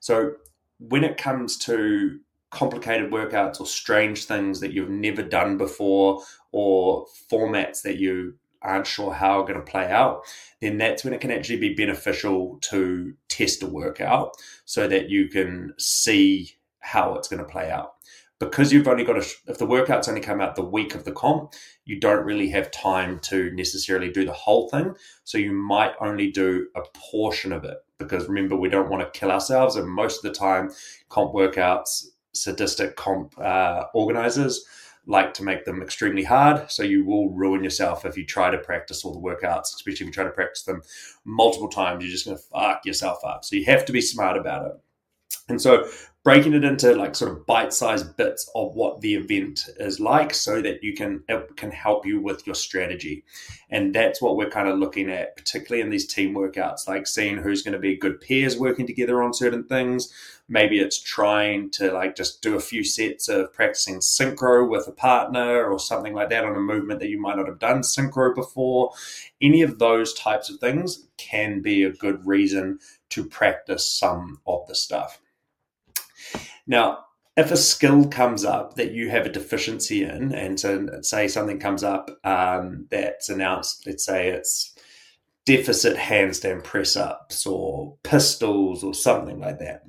So, 0.00 0.32
when 0.78 1.04
it 1.04 1.16
comes 1.16 1.56
to 1.58 2.18
complicated 2.52 3.10
workouts 3.10 3.60
or 3.60 3.66
strange 3.66 4.26
things 4.26 4.60
that 4.60 4.72
you've 4.72 4.90
never 4.90 5.22
done 5.22 5.56
before 5.56 6.22
or 6.52 7.06
formats 7.30 7.82
that 7.82 7.98
you 7.98 8.34
aren't 8.60 8.86
sure 8.86 9.12
how 9.12 9.40
are 9.40 9.46
going 9.46 9.58
to 9.58 9.70
play 9.70 9.90
out, 9.90 10.22
then 10.60 10.78
that's 10.78 11.02
when 11.02 11.12
it 11.12 11.20
can 11.20 11.32
actually 11.32 11.58
be 11.58 11.74
beneficial 11.74 12.58
to 12.60 13.14
test 13.28 13.62
a 13.62 13.66
workout 13.66 14.36
so 14.64 14.86
that 14.86 15.10
you 15.10 15.28
can 15.28 15.74
see 15.78 16.52
how 16.80 17.14
it's 17.14 17.28
going 17.28 17.42
to 17.42 17.48
play 17.48 17.70
out 17.70 17.94
because 18.38 18.72
you've 18.72 18.88
only 18.88 19.04
got 19.04 19.16
a, 19.16 19.24
if 19.46 19.58
the 19.58 19.66
workouts 19.66 20.08
only 20.08 20.20
come 20.20 20.40
out 20.40 20.56
the 20.56 20.64
week 20.64 20.96
of 20.96 21.04
the 21.04 21.12
comp, 21.12 21.52
you 21.84 22.00
don't 22.00 22.24
really 22.24 22.48
have 22.50 22.72
time 22.72 23.20
to 23.20 23.52
necessarily 23.52 24.10
do 24.10 24.24
the 24.24 24.32
whole 24.32 24.68
thing. 24.68 24.94
So 25.22 25.38
you 25.38 25.52
might 25.52 25.92
only 26.00 26.30
do 26.30 26.66
a 26.74 26.80
portion 26.92 27.52
of 27.52 27.64
it 27.64 27.78
because 27.98 28.26
remember, 28.26 28.56
we 28.56 28.68
don't 28.68 28.90
want 28.90 29.02
to 29.02 29.18
kill 29.18 29.30
ourselves. 29.30 29.76
And 29.76 29.88
most 29.88 30.24
of 30.24 30.32
the 30.32 30.36
time, 30.36 30.70
comp 31.08 31.32
workouts, 31.32 32.06
sadistic 32.34 32.96
comp 32.96 33.38
uh, 33.38 33.84
organizers 33.94 34.64
like 35.06 35.34
to 35.34 35.42
make 35.42 35.64
them 35.64 35.82
extremely 35.82 36.22
hard. 36.22 36.70
So 36.70 36.82
you 36.82 37.04
will 37.04 37.30
ruin 37.30 37.64
yourself 37.64 38.04
if 38.04 38.16
you 38.16 38.24
try 38.24 38.50
to 38.50 38.58
practice 38.58 39.04
all 39.04 39.12
the 39.12 39.20
workouts, 39.20 39.74
especially 39.74 40.04
if 40.04 40.06
you 40.06 40.12
try 40.12 40.24
to 40.24 40.30
practice 40.30 40.62
them 40.62 40.82
multiple 41.24 41.68
times. 41.68 42.04
You're 42.04 42.12
just 42.12 42.24
going 42.24 42.36
to 42.36 42.42
fuck 42.42 42.86
yourself 42.86 43.24
up. 43.24 43.44
So 43.44 43.56
you 43.56 43.64
have 43.64 43.84
to 43.86 43.92
be 43.92 44.00
smart 44.00 44.36
about 44.36 44.66
it. 44.66 44.80
And 45.48 45.60
so 45.60 45.86
breaking 46.24 46.54
it 46.54 46.62
into 46.62 46.94
like 46.94 47.16
sort 47.16 47.32
of 47.32 47.44
bite-sized 47.46 48.16
bits 48.16 48.48
of 48.54 48.74
what 48.74 49.00
the 49.00 49.14
event 49.14 49.68
is 49.78 49.98
like 49.98 50.32
so 50.32 50.62
that 50.62 50.82
you 50.82 50.94
can 50.94 51.22
it 51.28 51.56
can 51.56 51.70
help 51.70 52.06
you 52.06 52.20
with 52.20 52.46
your 52.46 52.54
strategy. 52.54 53.24
And 53.70 53.92
that's 53.92 54.22
what 54.22 54.36
we're 54.36 54.50
kind 54.50 54.68
of 54.68 54.78
looking 54.78 55.10
at 55.10 55.36
particularly 55.36 55.82
in 55.82 55.90
these 55.90 56.06
team 56.06 56.34
workouts 56.34 56.86
like 56.86 57.06
seeing 57.06 57.38
who's 57.38 57.62
going 57.62 57.72
to 57.72 57.78
be 57.78 57.96
good 57.96 58.20
pairs 58.20 58.56
working 58.56 58.86
together 58.86 59.20
on 59.22 59.34
certain 59.34 59.64
things. 59.64 60.12
Maybe 60.48 60.78
it's 60.78 61.00
trying 61.00 61.70
to 61.70 61.90
like 61.92 62.14
just 62.14 62.40
do 62.40 62.54
a 62.54 62.60
few 62.60 62.84
sets 62.84 63.28
of 63.28 63.52
practicing 63.52 63.98
synchro 63.98 64.68
with 64.68 64.86
a 64.86 64.92
partner 64.92 65.64
or 65.64 65.78
something 65.78 66.14
like 66.14 66.30
that 66.30 66.44
on 66.44 66.54
a 66.54 66.60
movement 66.60 67.00
that 67.00 67.08
you 67.08 67.20
might 67.20 67.36
not 67.36 67.48
have 67.48 67.58
done 67.58 67.80
synchro 67.80 68.32
before. 68.32 68.92
Any 69.40 69.62
of 69.62 69.80
those 69.80 70.14
types 70.14 70.50
of 70.50 70.60
things 70.60 71.08
can 71.16 71.62
be 71.62 71.82
a 71.82 71.92
good 71.92 72.24
reason 72.24 72.78
to 73.10 73.24
practice 73.24 73.90
some 73.90 74.40
of 74.46 74.66
the 74.68 74.74
stuff 74.74 75.18
now, 76.66 76.98
if 77.36 77.50
a 77.50 77.56
skill 77.56 78.06
comes 78.08 78.44
up 78.44 78.74
that 78.74 78.92
you 78.92 79.08
have 79.08 79.24
a 79.24 79.32
deficiency 79.32 80.04
in, 80.04 80.34
and 80.34 80.60
so 80.60 80.86
say 81.00 81.28
something 81.28 81.58
comes 81.58 81.82
up 81.82 82.10
um, 82.24 82.86
that's 82.90 83.30
announced, 83.30 83.86
let's 83.86 84.04
say 84.04 84.28
it's 84.28 84.76
deficit 85.46 85.96
handstand 85.96 86.62
press 86.62 86.94
ups 86.94 87.46
or 87.46 87.96
pistols 88.02 88.84
or 88.84 88.94
something 88.94 89.40
like 89.40 89.58
that, 89.60 89.82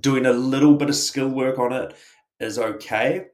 doing 0.00 0.26
a 0.26 0.32
little 0.32 0.74
bit 0.74 0.88
of 0.88 0.96
skill 0.96 1.28
work 1.28 1.58
on 1.58 1.72
it 1.72 1.94
is 2.40 2.58
okay, 2.58 3.26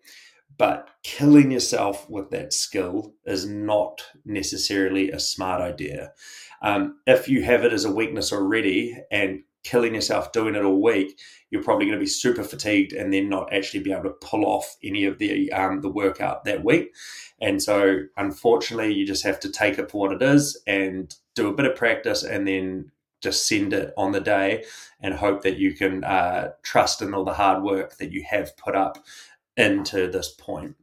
but 0.59 0.88
killing 1.03 1.50
yourself 1.50 2.09
with 2.11 2.31
that 2.31 2.53
skill 2.53 3.15
is 3.25 3.47
not 3.47 4.05
necessarily 4.25 5.11
a 5.11 5.21
smart 5.21 5.61
idea. 5.61 6.12
Um, 6.62 6.99
if 7.07 7.29
you 7.29 7.43
have 7.45 7.65
it 7.65 7.73
as 7.73 7.85
a 7.85 7.93
weakness 7.93 8.33
already 8.33 8.99
and 9.11 9.43
killing 9.66 9.94
yourself 9.94 10.30
doing 10.32 10.54
it 10.54 10.64
all 10.64 10.80
week, 10.80 11.18
you're 11.50 11.62
probably 11.62 11.87
going 11.87 11.99
to 11.99 12.02
be 12.02 12.08
super 12.08 12.44
fatigued 12.44 12.92
and 12.92 13.12
then 13.12 13.28
not 13.28 13.52
actually 13.52 13.80
be 13.80 13.92
able 13.92 14.04
to 14.04 14.11
pull 14.11 14.44
off 14.44 14.76
any 14.82 15.04
of 15.04 15.18
the 15.18 15.52
um, 15.52 15.80
the 15.80 15.90
workout 15.90 16.44
that 16.44 16.64
week. 16.64 16.94
And 17.40 17.62
so, 17.62 17.99
unfortunately, 18.16 18.94
you 18.94 19.06
just 19.06 19.25
have 19.25 19.40
to 19.40 19.50
take 19.50 19.78
it 19.78 19.90
for 19.90 20.00
what 20.00 20.12
it 20.12 20.23
is 20.23 20.61
and 20.66 21.14
do 21.35 21.49
a 21.49 21.54
bit 21.54 21.66
of 21.66 21.76
practice 21.76 22.23
and 22.23 22.46
then 22.46 22.92
just 23.20 23.49
send 23.49 23.73
it 23.73 23.92
on 23.96 24.12
the 24.12 24.20
day 24.20 24.64
and 25.00 25.14
hope 25.14 25.42
that 25.42 25.58
you 25.58 25.75
can 25.75 26.04
uh, 26.04 26.50
trust 26.62 27.02
in 27.02 27.12
all 27.12 27.25
the 27.25 27.35
hard 27.35 27.62
work 27.62 27.96
that 27.96 28.12
you 28.12 28.25
have 28.28 28.56
put 28.56 28.76
up 28.76 29.04
into 29.56 30.08
this 30.11 30.32
point. 30.32 30.76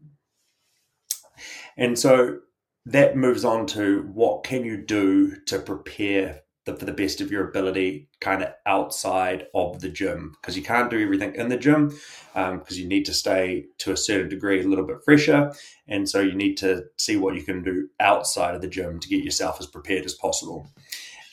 And 1.77 1.97
so 1.97 2.39
that 2.85 3.15
moves 3.15 3.45
on 3.45 3.65
to 3.67 4.09
what 4.13 4.43
can 4.43 4.65
you 4.65 4.77
do 4.77 5.37
to 5.45 5.59
prepare 5.59 6.42
the, 6.65 6.75
for 6.75 6.85
the 6.85 6.93
best 6.93 7.19
of 7.21 7.31
your 7.31 7.47
ability 7.47 8.07
kind 8.19 8.41
of 8.41 8.53
outside 8.65 9.47
of 9.53 9.81
the 9.81 9.89
gym 9.89 10.35
because 10.41 10.55
you 10.55 10.63
can't 10.63 10.89
do 10.89 11.01
everything 11.01 11.35
in 11.35 11.49
the 11.49 11.57
gym 11.57 11.89
because 12.33 12.55
um, 12.71 12.77
you 12.77 12.87
need 12.87 13.05
to 13.05 13.13
stay 13.13 13.65
to 13.79 13.91
a 13.91 13.97
certain 13.97 14.29
degree 14.29 14.61
a 14.61 14.67
little 14.67 14.85
bit 14.85 15.03
fresher 15.03 15.53
and 15.87 16.09
so 16.09 16.21
you 16.21 16.33
need 16.33 16.55
to 16.57 16.85
see 16.97 17.17
what 17.17 17.35
you 17.35 17.43
can 17.43 17.63
do 17.63 17.89
outside 17.99 18.55
of 18.55 18.61
the 18.61 18.67
gym 18.67 18.99
to 18.99 19.09
get 19.09 19.23
yourself 19.23 19.57
as 19.59 19.67
prepared 19.67 20.05
as 20.05 20.13
possible. 20.13 20.67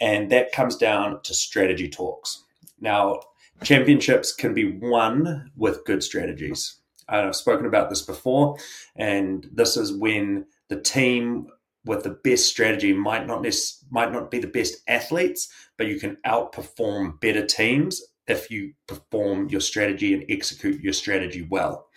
And 0.00 0.30
that 0.32 0.52
comes 0.52 0.76
down 0.76 1.22
to 1.22 1.34
strategy 1.34 1.88
talks. 1.88 2.42
Now 2.80 3.20
championships 3.62 4.32
can 4.32 4.54
be 4.54 4.78
won 4.78 5.50
with 5.56 5.84
good 5.84 6.02
strategies. 6.02 6.76
And 7.08 7.26
i've 7.26 7.36
spoken 7.36 7.66
about 7.66 7.90
this 7.90 8.02
before 8.02 8.56
and 8.96 9.48
this 9.52 9.76
is 9.76 9.92
when 9.92 10.46
the 10.68 10.80
team 10.80 11.48
with 11.84 12.02
the 12.02 12.18
best 12.24 12.46
strategy 12.46 12.92
might 12.92 13.26
not 13.26 13.44
might 13.90 14.12
not 14.12 14.30
be 14.30 14.38
the 14.38 14.46
best 14.46 14.76
athletes, 14.88 15.48
but 15.78 15.86
you 15.86 15.98
can 15.98 16.18
outperform 16.26 17.20
better 17.20 17.44
teams 17.44 18.02
if 18.30 18.50
you 18.50 18.72
perform 18.86 19.48
your 19.48 19.60
strategy 19.60 20.14
and 20.14 20.24
execute 20.28 20.80
your 20.80 20.92
strategy 20.92 21.46
well. 21.50 21.88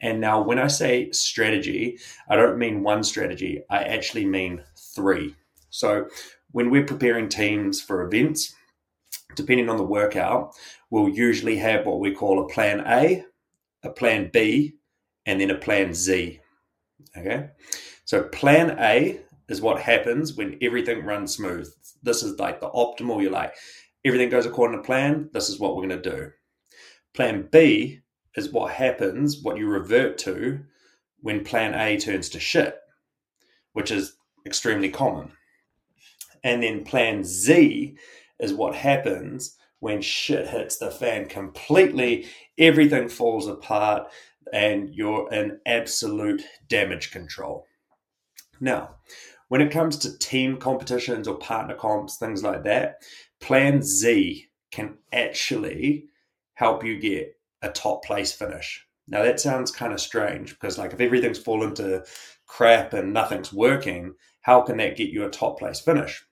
And 0.00 0.20
now, 0.20 0.42
when 0.42 0.58
I 0.58 0.66
say 0.66 1.10
strategy, 1.12 1.98
I 2.28 2.36
don't 2.36 2.58
mean 2.58 2.82
one 2.82 3.04
strategy. 3.04 3.62
I 3.70 3.84
actually 3.84 4.26
mean 4.26 4.62
three. 4.76 5.34
So, 5.70 6.08
when 6.52 6.70
we're 6.70 6.84
preparing 6.84 7.28
teams 7.28 7.80
for 7.80 8.06
events, 8.06 8.54
depending 9.34 9.68
on 9.68 9.76
the 9.76 9.84
workout, 9.84 10.54
we'll 10.90 11.08
usually 11.08 11.56
have 11.56 11.86
what 11.86 12.00
we 12.00 12.12
call 12.12 12.44
a 12.44 12.48
plan 12.48 12.82
A, 12.86 13.24
a 13.82 13.90
plan 13.90 14.30
B, 14.32 14.74
and 15.26 15.40
then 15.40 15.50
a 15.50 15.58
plan 15.58 15.94
Z. 15.94 16.40
Okay. 17.16 17.50
So, 18.04 18.24
plan 18.24 18.76
A 18.78 19.20
is 19.48 19.60
what 19.60 19.80
happens 19.80 20.34
when 20.34 20.58
everything 20.62 21.04
runs 21.04 21.34
smooth. 21.34 21.70
This 22.02 22.22
is 22.22 22.38
like 22.38 22.60
the 22.60 22.70
optimal. 22.70 23.22
You're 23.22 23.30
like, 23.30 23.54
everything 24.04 24.30
goes 24.30 24.46
according 24.46 24.78
to 24.78 24.86
plan. 24.86 25.30
This 25.32 25.48
is 25.48 25.58
what 25.58 25.76
we're 25.76 25.86
going 25.86 26.02
to 26.02 26.10
do. 26.10 26.30
Plan 27.14 27.48
B 27.50 28.00
is 28.36 28.52
what 28.52 28.72
happens, 28.72 29.42
what 29.42 29.58
you 29.58 29.68
revert 29.68 30.18
to 30.18 30.60
when 31.20 31.44
plan 31.44 31.74
A 31.74 31.98
turns 31.98 32.28
to 32.30 32.40
shit, 32.40 32.76
which 33.72 33.90
is 33.90 34.16
extremely 34.46 34.90
common. 34.90 35.32
And 36.42 36.62
then 36.62 36.84
plan 36.84 37.24
Z 37.24 37.96
is 38.38 38.52
what 38.52 38.74
happens 38.74 39.56
when 39.80 40.00
shit 40.00 40.48
hits 40.48 40.78
the 40.78 40.90
fan 40.90 41.28
completely, 41.28 42.26
everything 42.58 43.08
falls 43.08 43.46
apart, 43.46 44.10
and 44.52 44.94
you're 44.94 45.30
in 45.32 45.60
absolute 45.66 46.42
damage 46.68 47.10
control. 47.10 47.66
Now, 48.60 48.96
when 49.54 49.62
it 49.62 49.70
comes 49.70 49.96
to 49.96 50.18
team 50.18 50.56
competitions 50.56 51.28
or 51.28 51.36
partner 51.36 51.76
comps, 51.76 52.16
things 52.16 52.42
like 52.42 52.64
that, 52.64 53.04
Plan 53.40 53.82
Z 53.84 54.48
can 54.72 54.98
actually 55.12 56.08
help 56.54 56.84
you 56.84 56.98
get 56.98 57.36
a 57.62 57.68
top 57.68 58.04
place 58.04 58.32
finish. 58.32 58.84
Now 59.06 59.22
that 59.22 59.38
sounds 59.38 59.70
kind 59.70 59.92
of 59.92 60.00
strange 60.00 60.50
because 60.50 60.76
like 60.76 60.92
if 60.92 61.00
everything's 61.00 61.38
fallen 61.38 61.72
to 61.76 62.04
crap 62.48 62.94
and 62.94 63.12
nothing's 63.12 63.52
working, 63.52 64.14
how 64.40 64.60
can 64.60 64.78
that 64.78 64.96
get 64.96 65.10
you 65.10 65.24
a 65.24 65.30
top 65.30 65.60
place 65.60 65.78
finish? 65.78 66.24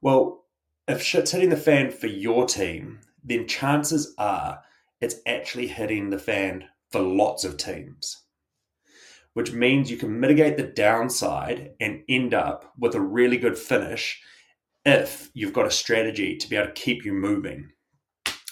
Well, 0.00 0.46
if 0.88 1.02
shit's 1.02 1.32
hitting 1.32 1.50
the 1.50 1.58
fan 1.58 1.90
for 1.90 2.06
your 2.06 2.46
team, 2.46 3.00
then 3.22 3.48
chances 3.48 4.14
are 4.16 4.62
it's 5.02 5.16
actually 5.26 5.66
hitting 5.66 6.08
the 6.08 6.18
fan 6.18 6.64
for 6.90 7.02
lots 7.02 7.44
of 7.44 7.58
teams 7.58 8.19
which 9.34 9.52
means 9.52 9.90
you 9.90 9.96
can 9.96 10.20
mitigate 10.20 10.56
the 10.56 10.62
downside 10.62 11.72
and 11.80 12.02
end 12.08 12.34
up 12.34 12.72
with 12.78 12.94
a 12.94 13.00
really 13.00 13.36
good 13.36 13.56
finish 13.56 14.20
if 14.84 15.30
you've 15.34 15.52
got 15.52 15.66
a 15.66 15.70
strategy 15.70 16.36
to 16.36 16.48
be 16.48 16.56
able 16.56 16.66
to 16.66 16.72
keep 16.72 17.04
you 17.04 17.12
moving. 17.12 17.70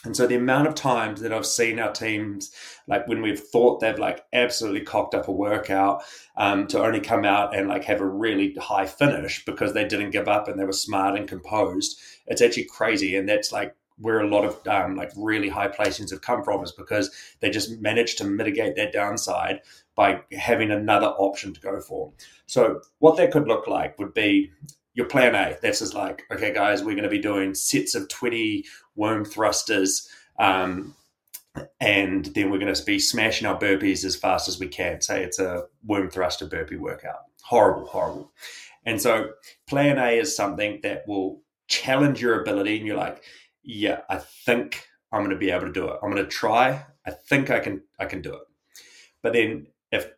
And 0.05 0.17
so 0.17 0.27
the 0.27 0.37
amount 0.37 0.69
of 0.69 0.75
times 0.77 1.21
that 1.21 1.33
I've 1.33 1.45
seen 1.45 1.81
our 1.81 1.93
teams, 1.93 2.53
like 2.87 3.09
when 3.09 3.21
we've 3.21 3.41
thought 3.41 3.81
they've 3.81 3.99
like 3.99 4.25
absolutely 4.33 4.83
cocked 4.83 5.15
up 5.15 5.27
a 5.27 5.33
workout, 5.33 6.05
um, 6.37 6.69
to 6.69 6.83
only 6.83 7.01
come 7.01 7.25
out 7.25 7.55
and 7.55 7.69
like 7.69 7.85
have 7.85 8.01
a 8.01 8.07
really 8.07 8.55
high 8.61 8.87
finish 8.87 9.45
because 9.45 9.73
they 9.73 9.87
didn't 9.87 10.13
give 10.13 10.29
up 10.29 10.47
and 10.47 10.59
they 10.59 10.65
were 10.65 10.73
smart 10.73 11.19
and 11.19 11.27
composed. 11.27 11.99
It's 12.27 12.41
actually 12.41 12.67
crazy, 12.67 13.17
and 13.17 13.29
that's 13.29 13.51
like 13.51 13.75
where 14.01 14.21
a 14.21 14.29
lot 14.29 14.45
of 14.45 14.67
um, 14.67 14.97
like 14.97 15.11
really 15.17 15.49
high 15.49 15.69
placings 15.69 16.11
have 16.11 16.23
come 16.23 16.43
from 16.43 16.63
is 16.63 16.73
because 16.73 17.11
they 17.41 17.51
just 17.51 17.81
managed 17.81 18.19
to 18.19 18.25
mitigate 18.25 18.77
that 18.77 18.93
downside 18.93 19.61
by 19.95 20.21
having 20.33 20.71
another 20.71 21.07
option 21.07 21.53
to 21.53 21.61
go 21.61 21.81
for. 21.81 22.13
So 22.47 22.81
what 23.01 23.17
that 23.17 23.33
could 23.33 23.49
look 23.49 23.67
like 23.67 23.99
would 23.99 24.15
be 24.15 24.53
your 24.95 25.07
plan 25.07 25.35
A. 25.35 25.57
That's 25.61 25.81
just 25.81 25.95
like, 25.95 26.23
okay, 26.31 26.53
guys, 26.53 26.83
we're 26.83 26.95
going 26.95 27.05
to 27.05 27.09
be 27.09 27.21
doing 27.21 27.55
sets 27.55 27.95
of 27.95 28.09
20 28.09 28.65
worm 28.97 29.25
thrusters. 29.25 30.09
Um, 30.39 30.95
and 31.81 32.27
then 32.27 32.51
we're 32.51 32.59
going 32.59 32.75
to 32.75 32.85
be 32.85 32.99
smashing 32.99 33.47
our 33.47 33.59
burpees 33.59 34.05
as 34.05 34.17
fast 34.17 34.49
as 34.49 34.59
we 34.59 34.69
can. 34.69 35.01
Say 35.01 35.23
it's 35.23 35.39
a 35.39 35.65
worm 35.85 36.11
thruster 36.11 36.47
burpee 36.47 36.77
workout. 36.77 37.25
Horrible, 37.43 37.87
horrible. 37.87 38.33
And 38.85 39.01
so 39.01 39.31
plan 39.67 39.99
A 39.99 40.19
is 40.19 40.35
something 40.35 40.81
that 40.83 41.07
will 41.07 41.43
challenge 41.69 42.21
your 42.21 42.41
ability. 42.41 42.79
And 42.79 42.87
you're 42.87 42.97
like, 42.97 43.23
yeah, 43.69 44.01
I 44.09 44.17
think 44.17 44.89
I'm 45.13 45.21
going 45.21 45.31
to 45.31 45.37
be 45.37 45.51
able 45.51 45.67
to 45.67 45.73
do 45.73 45.89
it. 45.89 45.99
I'm 46.03 46.11
going 46.11 46.25
to 46.25 46.31
try. 46.31 46.87
I 47.07 47.11
think 47.11 47.51
I 47.51 47.61
can, 47.61 47.83
I 47.99 48.07
can 48.07 48.23
do 48.23 48.35
it. 48.35 48.43
But 49.23 49.35
then 49.35 49.67
if 49.93 50.09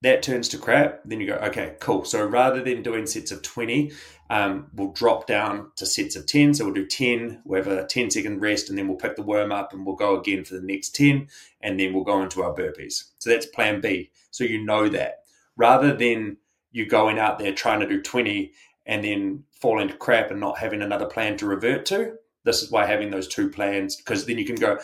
that 0.00 0.22
turns 0.22 0.48
to 0.48 0.58
crap, 0.58 1.02
then 1.04 1.20
you 1.20 1.26
go, 1.26 1.34
okay, 1.34 1.76
cool. 1.80 2.06
So 2.06 2.24
rather 2.24 2.62
than 2.62 2.82
doing 2.82 3.06
sets 3.06 3.30
of 3.30 3.42
20, 3.42 3.92
um, 4.30 4.68
we'll 4.72 4.92
drop 4.92 5.26
down 5.26 5.70
to 5.76 5.84
sets 5.84 6.16
of 6.16 6.26
10. 6.26 6.54
So 6.54 6.64
we'll 6.64 6.74
do 6.74 6.86
10, 6.86 7.42
we'll 7.44 7.62
have 7.62 7.70
a 7.70 7.86
10 7.86 8.10
second 8.10 8.40
rest, 8.40 8.70
and 8.70 8.78
then 8.78 8.88
we'll 8.88 8.96
pick 8.96 9.16
the 9.16 9.22
worm 9.22 9.52
up 9.52 9.74
and 9.74 9.84
we'll 9.84 9.96
go 9.96 10.18
again 10.18 10.42
for 10.42 10.54
the 10.54 10.62
next 10.62 10.94
10, 10.94 11.28
and 11.60 11.78
then 11.78 11.92
we'll 11.92 12.04
go 12.04 12.22
into 12.22 12.42
our 12.42 12.54
burpees. 12.54 13.10
So 13.18 13.28
that's 13.28 13.46
plan 13.46 13.82
B. 13.82 14.10
So 14.30 14.44
you 14.44 14.64
know 14.64 14.88
that. 14.88 15.24
Rather 15.58 15.94
than 15.94 16.38
you 16.72 16.86
going 16.86 17.18
out 17.18 17.38
there 17.38 17.52
trying 17.52 17.80
to 17.80 17.88
do 17.88 18.00
20 18.00 18.50
and 18.86 19.04
then 19.04 19.44
falling 19.52 19.88
to 19.88 19.94
crap 19.94 20.30
and 20.30 20.40
not 20.40 20.58
having 20.58 20.80
another 20.80 21.06
plan 21.06 21.36
to 21.36 21.46
revert 21.46 21.84
to, 21.86 22.14
this 22.44 22.62
is 22.62 22.70
why 22.70 22.86
having 22.86 23.10
those 23.10 23.28
two 23.28 23.48
plans, 23.48 23.96
because 23.96 24.26
then 24.26 24.38
you 24.38 24.44
can 24.44 24.56
go 24.56 24.78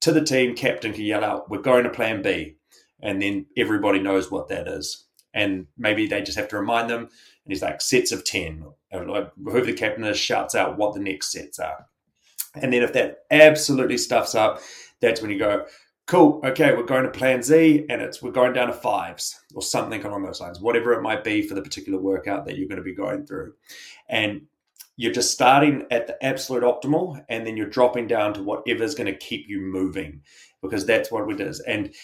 to 0.00 0.12
the 0.12 0.24
team, 0.24 0.54
captain 0.54 0.92
can 0.92 1.04
yell 1.04 1.24
out, 1.24 1.50
we're 1.50 1.60
going 1.60 1.84
to 1.84 1.90
plan 1.90 2.22
B 2.22 2.56
and 3.00 3.20
then 3.20 3.46
everybody 3.56 3.98
knows 3.98 4.30
what 4.30 4.48
that 4.48 4.68
is. 4.68 5.06
And 5.34 5.66
maybe 5.76 6.06
they 6.06 6.22
just 6.22 6.38
have 6.38 6.48
to 6.48 6.58
remind 6.58 6.90
them. 6.90 7.02
And 7.02 7.52
he's 7.52 7.62
like 7.62 7.80
sets 7.80 8.12
of 8.12 8.24
ten. 8.24 8.64
Whoever 8.90 9.66
the 9.66 9.72
captain 9.72 10.04
is 10.04 10.18
shouts 10.18 10.54
out 10.54 10.78
what 10.78 10.94
the 10.94 11.00
next 11.00 11.32
sets 11.32 11.58
are. 11.58 11.86
And 12.54 12.72
then 12.72 12.82
if 12.82 12.92
that 12.94 13.18
absolutely 13.30 13.98
stuffs 13.98 14.34
up, 14.34 14.60
that's 15.00 15.20
when 15.20 15.30
you 15.30 15.38
go, 15.38 15.66
cool, 16.06 16.40
okay, 16.42 16.74
we're 16.74 16.82
going 16.82 17.04
to 17.04 17.10
plan 17.10 17.42
Z 17.42 17.84
and 17.88 18.00
it's 18.00 18.22
we're 18.22 18.32
going 18.32 18.54
down 18.54 18.68
to 18.68 18.72
fives 18.72 19.38
or 19.54 19.62
something 19.62 20.02
along 20.04 20.24
those 20.24 20.40
lines, 20.40 20.60
whatever 20.60 20.94
it 20.94 21.02
might 21.02 21.22
be 21.22 21.42
for 21.42 21.54
the 21.54 21.62
particular 21.62 22.00
workout 22.00 22.46
that 22.46 22.56
you're 22.56 22.68
going 22.68 22.78
to 22.78 22.82
be 22.82 22.94
going 22.94 23.26
through. 23.26 23.52
And 24.08 24.46
you're 24.98 25.12
just 25.12 25.32
starting 25.32 25.86
at 25.92 26.08
the 26.08 26.24
absolute 26.24 26.64
optimal 26.64 27.24
and 27.28 27.46
then 27.46 27.56
you're 27.56 27.68
dropping 27.68 28.08
down 28.08 28.34
to 28.34 28.42
whatever's 28.42 28.96
going 28.96 29.06
to 29.06 29.16
keep 29.16 29.48
you 29.48 29.60
moving 29.60 30.20
because 30.60 30.84
that's 30.84 31.08
what 31.12 31.30
it 31.30 31.40
is. 31.40 31.60
And 31.60 31.94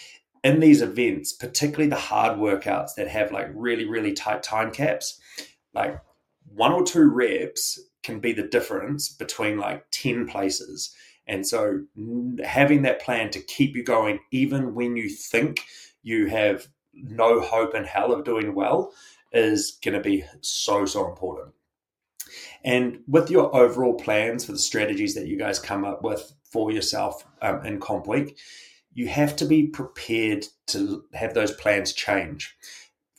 in 0.45 0.61
these 0.61 0.81
events, 0.81 1.33
particularly 1.33 1.89
the 1.89 1.97
hard 1.97 2.39
workouts 2.39 2.95
that 2.95 3.09
have 3.09 3.33
like 3.33 3.49
really, 3.53 3.83
really 3.83 4.13
tight 4.13 4.43
time 4.43 4.71
caps, 4.71 5.19
like 5.73 5.99
one 6.53 6.71
or 6.71 6.85
two 6.85 7.03
reps 7.03 7.77
can 8.01 8.21
be 8.21 8.31
the 8.31 8.47
difference 8.47 9.09
between 9.09 9.57
like 9.57 9.83
10 9.91 10.29
places. 10.29 10.95
And 11.27 11.45
so 11.45 11.81
having 12.45 12.83
that 12.83 13.01
plan 13.01 13.29
to 13.31 13.41
keep 13.41 13.75
you 13.75 13.83
going, 13.83 14.19
even 14.31 14.73
when 14.73 14.95
you 14.95 15.09
think 15.09 15.65
you 16.01 16.27
have 16.27 16.69
no 16.93 17.41
hope 17.41 17.75
in 17.75 17.83
hell 17.83 18.13
of 18.13 18.23
doing 18.23 18.55
well, 18.55 18.93
is 19.33 19.77
going 19.83 19.95
to 19.95 19.99
be 19.99 20.23
so, 20.39 20.85
so 20.85 21.09
important. 21.09 21.54
And 22.63 22.99
with 23.07 23.29
your 23.29 23.55
overall 23.55 23.93
plans 23.93 24.45
for 24.45 24.51
the 24.51 24.59
strategies 24.59 25.15
that 25.15 25.27
you 25.27 25.37
guys 25.37 25.59
come 25.59 25.85
up 25.85 26.03
with 26.03 26.33
for 26.43 26.71
yourself 26.71 27.25
um, 27.41 27.65
in 27.65 27.79
Comp 27.79 28.07
Week, 28.07 28.37
you 28.93 29.07
have 29.07 29.35
to 29.35 29.45
be 29.45 29.67
prepared 29.67 30.45
to 30.67 31.03
have 31.13 31.33
those 31.33 31.51
plans 31.51 31.93
change. 31.93 32.55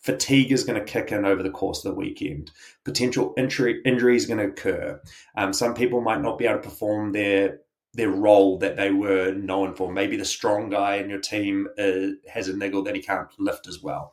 Fatigue 0.07 0.53
is 0.53 0.65
going 0.65 0.79
to 0.79 0.93
kick 0.93 1.11
in 1.11 1.25
over 1.25 1.43
the 1.43 1.51
course 1.51 1.85
of 1.85 1.93
the 1.93 1.99
weekend. 1.99 2.51
Potential 2.85 3.35
injury, 3.37 3.83
is 3.85 4.27
going 4.27 4.39
to 4.39 4.47
occur. 4.47 5.01
Um, 5.37 5.53
some 5.53 5.75
people 5.75 6.01
might 6.01 6.23
not 6.23 6.39
be 6.39 6.47
able 6.47 6.61
to 6.61 6.69
perform 6.69 7.13
their 7.13 7.59
their 7.95 8.11
role 8.11 8.59
that 8.59 8.77
they 8.77 8.91
were 8.91 9.33
known 9.33 9.75
for. 9.75 9.91
Maybe 9.91 10.17
the 10.17 10.25
strong 10.25 10.69
guy 10.69 10.97
in 10.97 11.09
your 11.09 11.19
team 11.19 11.67
uh, 11.79 12.09
has 12.31 12.47
a 12.47 12.57
niggle 12.57 12.83
that 12.85 12.95
he 12.95 13.01
can't 13.01 13.29
lift 13.39 13.67
as 13.67 13.83
well. 13.83 14.13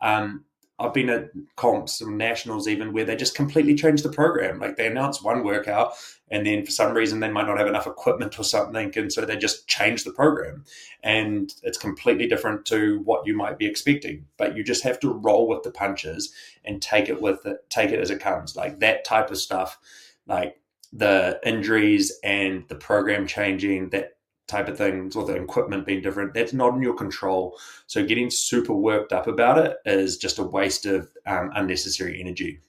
Um, 0.00 0.44
I've 0.78 0.94
been 0.94 1.08
at 1.08 1.30
comps 1.56 2.00
and 2.00 2.18
nationals 2.18 2.66
even 2.66 2.92
where 2.92 3.04
they 3.04 3.14
just 3.14 3.36
completely 3.36 3.76
change 3.76 4.02
the 4.02 4.08
program. 4.08 4.58
Like 4.58 4.76
they 4.76 4.86
announce 4.88 5.22
one 5.22 5.44
workout 5.44 5.94
and 6.30 6.44
then 6.44 6.64
for 6.64 6.72
some 6.72 6.94
reason 6.94 7.20
they 7.20 7.30
might 7.30 7.46
not 7.46 7.58
have 7.58 7.68
enough 7.68 7.86
equipment 7.86 8.38
or 8.38 8.44
something. 8.44 8.92
And 8.96 9.12
so 9.12 9.24
they 9.24 9.36
just 9.36 9.68
change 9.68 10.02
the 10.02 10.12
program. 10.12 10.64
And 11.02 11.52
it's 11.62 11.78
completely 11.78 12.26
different 12.26 12.64
to 12.66 13.00
what 13.04 13.24
you 13.24 13.36
might 13.36 13.56
be 13.56 13.66
expecting. 13.66 14.26
But 14.36 14.56
you 14.56 14.64
just 14.64 14.82
have 14.82 14.98
to 15.00 15.12
roll 15.12 15.46
with 15.46 15.62
the 15.62 15.70
punches 15.70 16.32
and 16.64 16.82
take 16.82 17.08
it 17.08 17.22
with 17.22 17.46
it, 17.46 17.58
take 17.70 17.90
it 17.90 18.00
as 18.00 18.10
it 18.10 18.20
comes. 18.20 18.56
Like 18.56 18.80
that 18.80 19.04
type 19.04 19.30
of 19.30 19.38
stuff, 19.38 19.78
like 20.26 20.60
the 20.92 21.38
injuries 21.44 22.18
and 22.24 22.64
the 22.68 22.74
program 22.74 23.28
changing, 23.28 23.90
that 23.90 24.16
type 24.46 24.68
of 24.68 24.76
things 24.76 25.16
or 25.16 25.24
the 25.24 25.34
equipment 25.34 25.86
being 25.86 26.02
different 26.02 26.34
that's 26.34 26.52
not 26.52 26.74
in 26.74 26.82
your 26.82 26.94
control. 26.94 27.58
So 27.86 28.04
getting 28.04 28.30
super 28.30 28.74
worked 28.74 29.12
up 29.12 29.26
about 29.26 29.58
it 29.58 29.76
is 29.84 30.18
just 30.18 30.38
a 30.38 30.42
waste 30.42 30.86
of 30.86 31.08
um, 31.26 31.50
unnecessary 31.54 32.20
energy. 32.20 32.60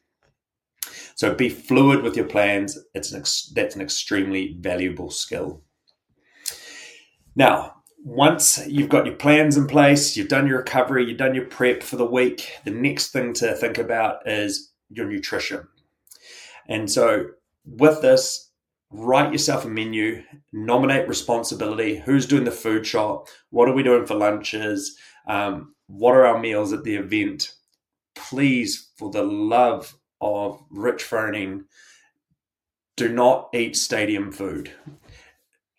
So 1.15 1.34
be 1.34 1.50
fluid 1.50 2.03
with 2.03 2.15
your 2.15 2.25
plans. 2.25 2.77
It's 2.94 3.12
an 3.12 3.20
ex- 3.20 3.51
that's 3.53 3.75
an 3.75 3.82
extremely 3.82 4.58
valuable 4.60 5.10
skill. 5.10 5.62
Now 7.36 7.75
once 8.05 8.65
you've 8.67 8.89
got 8.89 9.08
your 9.08 9.15
plans 9.15 9.58
in 9.58 9.65
place 9.65 10.15
you've 10.15 10.27
done 10.27 10.46
your 10.46 10.60
recovery 10.60 11.03
you've 11.03 11.17
done 11.17 11.34
your 11.34 11.46
prep 11.46 11.82
for 11.82 11.96
the 11.96 12.05
week 12.05 12.51
the 12.63 12.70
next 12.70 13.10
thing 13.12 13.34
to 13.34 13.55
think 13.55 13.79
about 13.79 14.20
is 14.27 14.72
your 14.89 15.08
nutrition. 15.08 15.67
And 16.67 16.89
so 16.89 17.25
with 17.65 18.03
this 18.03 18.44
write 18.91 19.31
yourself 19.31 19.65
a 19.65 19.69
menu, 19.69 20.23
nominate 20.53 21.07
responsibility. 21.07 21.97
Who's 21.97 22.25
doing 22.25 22.43
the 22.43 22.51
food 22.51 22.85
shop? 22.85 23.27
What 23.49 23.67
are 23.67 23.73
we 23.73 23.83
doing 23.83 24.05
for 24.05 24.15
lunches? 24.15 24.97
Um, 25.27 25.75
what 25.87 26.15
are 26.15 26.25
our 26.25 26.39
meals 26.39 26.73
at 26.73 26.83
the 26.83 26.95
event? 26.95 27.53
Please, 28.15 28.89
for 28.97 29.11
the 29.11 29.23
love 29.23 29.95
of 30.21 30.63
Rich 30.69 31.03
Froning, 31.03 31.65
do 32.95 33.09
not 33.09 33.49
eat 33.53 33.75
stadium 33.75 34.31
food. 34.31 34.71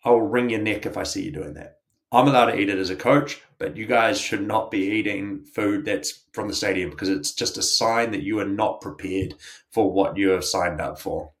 I 0.03 0.11
will 0.11 0.21
wring 0.21 0.49
your 0.49 0.61
neck 0.61 0.85
if 0.85 0.97
I 0.97 1.03
see 1.03 1.23
you 1.23 1.31
doing 1.31 1.55
that. 1.55 1.79
I'm 2.11 2.27
allowed 2.27 2.51
to 2.51 2.59
eat 2.59 2.69
it 2.69 2.77
as 2.77 2.89
a 2.89 2.95
coach, 2.95 3.41
but 3.57 3.75
you 3.75 3.85
guys 3.85 4.19
should 4.19 4.47
not 4.47 4.71
be 4.71 4.79
eating 4.79 5.43
food 5.43 5.83
that's 5.83 6.23
from 6.31 6.47
the 6.47 6.53
stadium 6.53 6.89
because 6.89 7.09
it's 7.09 7.33
just 7.33 7.57
a 7.57 7.61
sign 7.61 8.11
that 8.11 8.23
you 8.23 8.39
are 8.39 8.47
not 8.47 8.79
prepared 8.79 9.33
for 9.71 9.91
what 9.91 10.15
you 10.15 10.29
have 10.29 10.45
signed 10.45 10.79
up 10.79 10.99
for. 10.99 11.31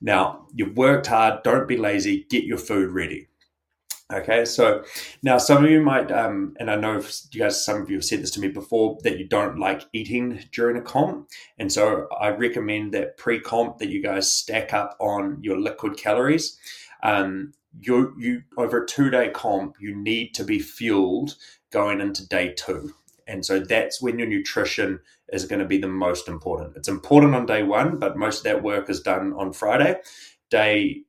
Now, 0.00 0.46
you've 0.54 0.76
worked 0.76 1.06
hard, 1.06 1.42
don't 1.42 1.68
be 1.68 1.76
lazy, 1.76 2.26
get 2.28 2.44
your 2.44 2.58
food 2.58 2.90
ready. 2.90 3.28
Okay, 4.12 4.44
so 4.44 4.84
now 5.22 5.38
some 5.38 5.64
of 5.64 5.70
you 5.70 5.80
might, 5.80 6.12
um, 6.12 6.54
and 6.60 6.70
I 6.70 6.76
know 6.76 7.02
you 7.32 7.40
guys, 7.40 7.64
some 7.64 7.80
of 7.80 7.88
you 7.88 7.96
have 7.96 8.04
said 8.04 8.22
this 8.22 8.30
to 8.32 8.40
me 8.40 8.48
before, 8.48 8.98
that 9.02 9.18
you 9.18 9.26
don't 9.26 9.58
like 9.58 9.86
eating 9.94 10.44
during 10.52 10.76
a 10.76 10.82
comp. 10.82 11.28
And 11.58 11.72
so 11.72 12.06
I 12.20 12.28
recommend 12.28 12.92
that 12.92 13.16
pre 13.16 13.40
comp 13.40 13.78
that 13.78 13.88
you 13.88 14.02
guys 14.02 14.30
stack 14.30 14.74
up 14.74 14.94
on 15.00 15.38
your 15.42 15.58
liquid 15.58 15.96
calories. 15.96 16.58
Um, 17.02 17.52
you, 17.80 18.14
you 18.18 18.42
over 18.58 18.84
a 18.84 18.86
two 18.86 19.08
day 19.08 19.30
comp, 19.30 19.76
you 19.80 19.96
need 19.96 20.34
to 20.34 20.44
be 20.44 20.58
fueled 20.58 21.36
going 21.70 22.00
into 22.02 22.28
day 22.28 22.52
two. 22.52 22.94
And 23.26 23.44
so 23.44 23.58
that's 23.58 24.02
when 24.02 24.18
your 24.18 24.28
nutrition 24.28 25.00
is 25.34 25.44
going 25.44 25.58
to 25.58 25.66
be 25.66 25.78
the 25.78 25.88
most 25.88 26.28
important. 26.28 26.76
It's 26.76 26.88
important 26.88 27.34
on 27.34 27.44
day 27.44 27.62
one, 27.62 27.98
but 27.98 28.16
most 28.16 28.38
of 28.38 28.44
that 28.44 28.62
work 28.62 28.88
is 28.88 29.00
done 29.00 29.32
on 29.34 29.52
Friday. 29.52 29.96
Day 30.48 31.02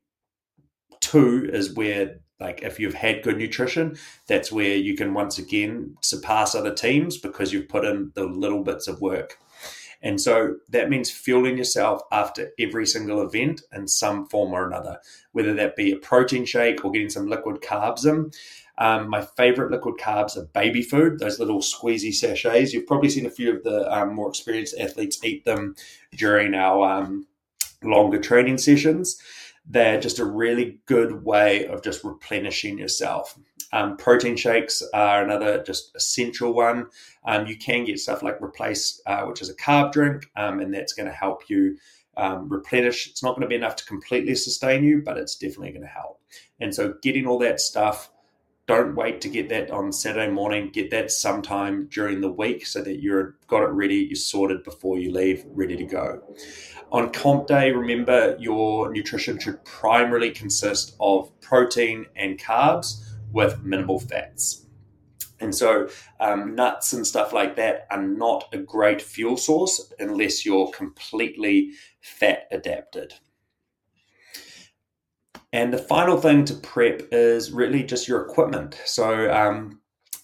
two 1.00 1.48
is 1.52 1.74
where, 1.74 2.16
like, 2.40 2.62
if 2.62 2.80
you've 2.80 2.94
had 2.94 3.22
good 3.22 3.38
nutrition, 3.38 3.96
that's 4.26 4.50
where 4.50 4.76
you 4.76 4.96
can 4.96 5.14
once 5.14 5.38
again 5.38 5.96
surpass 6.02 6.54
other 6.54 6.74
teams 6.74 7.16
because 7.16 7.52
you've 7.52 7.68
put 7.68 7.84
in 7.84 8.10
the 8.14 8.24
little 8.24 8.64
bits 8.64 8.88
of 8.88 9.00
work. 9.00 9.38
And 10.02 10.20
so 10.20 10.56
that 10.68 10.90
means 10.90 11.10
fueling 11.10 11.56
yourself 11.56 12.02
after 12.12 12.50
every 12.58 12.86
single 12.86 13.22
event 13.22 13.62
in 13.72 13.88
some 13.88 14.26
form 14.26 14.52
or 14.52 14.66
another, 14.66 14.98
whether 15.32 15.54
that 15.54 15.76
be 15.76 15.92
a 15.92 15.96
protein 15.96 16.44
shake 16.44 16.84
or 16.84 16.90
getting 16.90 17.10
some 17.10 17.28
liquid 17.28 17.62
carbs 17.62 18.04
in. 18.04 18.30
Um, 18.78 19.08
my 19.08 19.22
favorite 19.22 19.70
liquid 19.70 19.96
carbs 19.96 20.36
are 20.36 20.44
baby 20.46 20.82
food, 20.82 21.18
those 21.18 21.38
little 21.38 21.60
squeezy 21.60 22.12
sachets. 22.12 22.72
You've 22.72 22.86
probably 22.86 23.08
seen 23.08 23.26
a 23.26 23.30
few 23.30 23.54
of 23.54 23.62
the 23.62 23.90
um, 23.92 24.14
more 24.14 24.28
experienced 24.28 24.78
athletes 24.78 25.22
eat 25.24 25.44
them 25.44 25.74
during 26.12 26.54
our 26.54 26.90
um, 26.90 27.26
longer 27.82 28.20
training 28.20 28.58
sessions. 28.58 29.20
They're 29.68 30.00
just 30.00 30.18
a 30.18 30.24
really 30.24 30.78
good 30.86 31.24
way 31.24 31.66
of 31.66 31.82
just 31.82 32.04
replenishing 32.04 32.78
yourself. 32.78 33.38
Um, 33.72 33.96
protein 33.96 34.36
shakes 34.36 34.82
are 34.94 35.24
another 35.24 35.62
just 35.62 35.94
essential 35.96 36.54
one. 36.54 36.86
Um, 37.24 37.46
you 37.46 37.56
can 37.56 37.84
get 37.84 37.98
stuff 37.98 38.22
like 38.22 38.40
Replace, 38.40 39.00
uh, 39.06 39.22
which 39.22 39.42
is 39.42 39.48
a 39.48 39.56
carb 39.56 39.92
drink, 39.92 40.30
um, 40.36 40.60
and 40.60 40.72
that's 40.72 40.92
going 40.92 41.08
to 41.08 41.12
help 41.12 41.48
you 41.48 41.76
um, 42.16 42.48
replenish. 42.48 43.08
It's 43.08 43.22
not 43.22 43.32
going 43.32 43.42
to 43.42 43.48
be 43.48 43.56
enough 43.56 43.76
to 43.76 43.84
completely 43.84 44.34
sustain 44.34 44.84
you, 44.84 45.02
but 45.04 45.18
it's 45.18 45.36
definitely 45.36 45.72
going 45.72 45.82
to 45.82 45.88
help. 45.88 46.20
And 46.60 46.74
so, 46.74 46.94
getting 47.02 47.26
all 47.26 47.38
that 47.40 47.60
stuff 47.60 48.10
don't 48.66 48.96
wait 48.96 49.20
to 49.20 49.28
get 49.28 49.48
that 49.50 49.70
on 49.70 49.92
Saturday 49.92 50.30
morning. 50.30 50.70
Get 50.70 50.90
that 50.90 51.12
sometime 51.12 51.86
during 51.86 52.20
the 52.20 52.30
week 52.30 52.66
so 52.66 52.82
that 52.82 53.00
you've 53.00 53.34
got 53.46 53.62
it 53.62 53.70
ready, 53.70 53.96
you're 53.96 54.16
sorted 54.16 54.64
before 54.64 54.98
you 54.98 55.12
leave, 55.12 55.44
ready 55.48 55.76
to 55.76 55.84
go. 55.84 56.22
On 56.90 57.12
comp 57.12 57.46
day, 57.46 57.70
remember 57.70 58.36
your 58.40 58.92
nutrition 58.92 59.38
should 59.38 59.64
primarily 59.64 60.30
consist 60.30 60.96
of 60.98 61.30
protein 61.40 62.06
and 62.16 62.38
carbs 62.38 63.04
with 63.32 63.62
minimal 63.62 64.00
fats. 64.00 64.66
And 65.38 65.54
so, 65.54 65.88
um, 66.18 66.54
nuts 66.54 66.92
and 66.92 67.06
stuff 67.06 67.32
like 67.32 67.56
that 67.56 67.86
are 67.90 68.02
not 68.02 68.48
a 68.52 68.58
great 68.58 69.02
fuel 69.02 69.36
source 69.36 69.92
unless 69.98 70.46
you're 70.46 70.70
completely 70.70 71.72
fat 72.00 72.48
adapted. 72.50 73.14
And 75.56 75.72
the 75.72 75.78
final 75.78 76.18
thing 76.18 76.44
to 76.44 76.54
prep 76.54 77.00
is 77.12 77.50
really 77.50 77.82
just 77.82 78.06
your 78.06 78.20
equipment. 78.20 78.78
So, 78.84 79.32
um, 79.32 79.80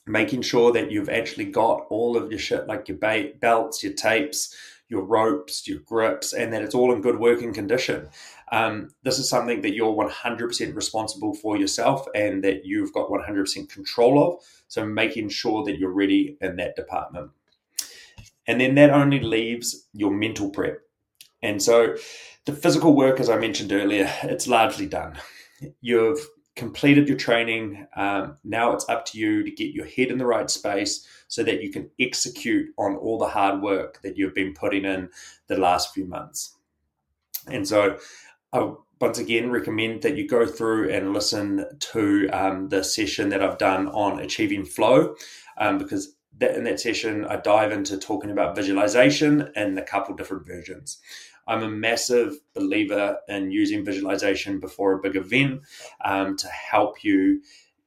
making 0.07 0.43
sure 0.43 0.73
that 0.73 0.91
you've 0.91 1.09
actually 1.09 1.47
got 1.47 1.87
all 1.89 2.19
of 2.19 2.31
your 2.31 2.39
shit, 2.39 2.67
like 2.67 2.87
your 2.87 2.99
belts, 2.99 3.83
your 3.83 3.95
tapes, 3.95 4.55
your 4.91 5.03
ropes, 5.03 5.67
your 5.67 5.79
grips, 5.79 6.35
and 6.35 6.53
that 6.53 6.61
it's 6.61 6.75
all 6.75 6.93
in 6.93 7.01
good 7.01 7.19
working 7.19 7.55
condition. 7.55 8.11
Um, 8.53 8.91
this 9.05 9.19
is 9.19 9.27
something 9.27 9.63
that 9.63 9.73
you're 9.73 9.95
100% 9.95 10.77
responsible 10.77 11.33
for 11.33 11.57
yourself 11.57 12.07
and 12.15 12.45
that 12.45 12.67
you've 12.67 12.93
got 12.93 13.09
100% 13.09 13.71
control 13.71 14.23
of. 14.23 14.45
So, 14.69 14.85
making 14.85 15.31
sure 15.31 15.65
that 15.65 15.79
you're 15.79 15.95
ready 15.95 16.37
in 16.43 16.57
that 16.57 16.77
department. 16.77 17.31
And 18.47 18.61
then 18.61 18.75
that 18.75 18.91
only 18.91 19.21
leaves 19.21 19.89
your 19.95 20.11
mental 20.11 20.51
prep. 20.51 20.83
And 21.43 21.63
so, 21.63 21.97
the 22.45 22.53
physical 22.53 22.95
work, 22.95 23.21
as 23.21 23.31
I 23.31 23.39
mentioned 23.39 23.73
earlier, 23.73 24.13
it's 24.25 24.49
largely 24.49 24.87
done. 24.87 25.19
You've 25.81 26.19
completed 26.57 27.09
your 27.09 27.17
training. 27.17 27.87
Um, 27.97 28.37
now 28.45 28.73
it's 28.73 28.89
up 28.89 29.05
to 29.07 29.19
you 29.19 29.43
to 29.45 29.51
get 29.51 29.73
your 29.73 29.87
head 29.87 30.09
in 30.09 30.19
the 30.19 30.27
right 30.27 30.51
space 30.51 31.07
so 31.29 31.43
that 31.45 31.63
you 31.63 31.71
can 31.71 31.89
execute 32.01 32.69
on 32.79 32.97
all 32.97 33.19
the 33.19 33.29
hard 33.29 33.63
work 33.63 34.03
that 34.03 34.17
you've 34.17 34.35
been 34.35 34.55
putting 34.55 34.85
in 34.85 35.09
the 35.47 35.57
last 35.57 35.95
few 35.95 36.05
months. 36.05 36.57
And 37.47 37.67
so, 37.67 37.99
I 38.53 38.73
once 39.01 39.19
again 39.19 39.51
recommend 39.51 40.03
that 40.03 40.17
you 40.17 40.29
go 40.29 40.47
through 40.47 40.91
and 40.91 41.13
listen 41.13 41.67
to 41.79 42.29
um, 42.29 42.69
the 42.69 42.85
session 42.85 43.31
that 43.31 43.43
I've 43.43 43.59
done 43.59 43.89
on 43.89 44.21
achieving 44.21 44.65
flow 44.65 45.17
um, 45.59 45.79
because 45.79 46.15
that 46.39 46.57
in 46.57 46.65
that 46.65 46.81
session 46.81 47.25
I 47.25 47.37
dive 47.37 47.73
into 47.73 47.99
talking 47.99 48.31
about 48.31 48.55
visualization 48.55 49.51
in 49.57 49.77
a 49.77 49.83
couple 49.83 50.15
different 50.15 50.47
versions. 50.47 50.99
I'm 51.47 51.63
a 51.63 51.71
massive 51.71 52.37
believer 52.55 53.19
in 53.29 53.51
using 53.51 53.85
visualization 53.85 54.61
before 54.61 54.93
a 54.93 55.01
big 55.01 55.17
event 55.17 55.63
um, 56.05 56.37
to 56.37 56.49
help 56.49 57.03
you 57.03 57.43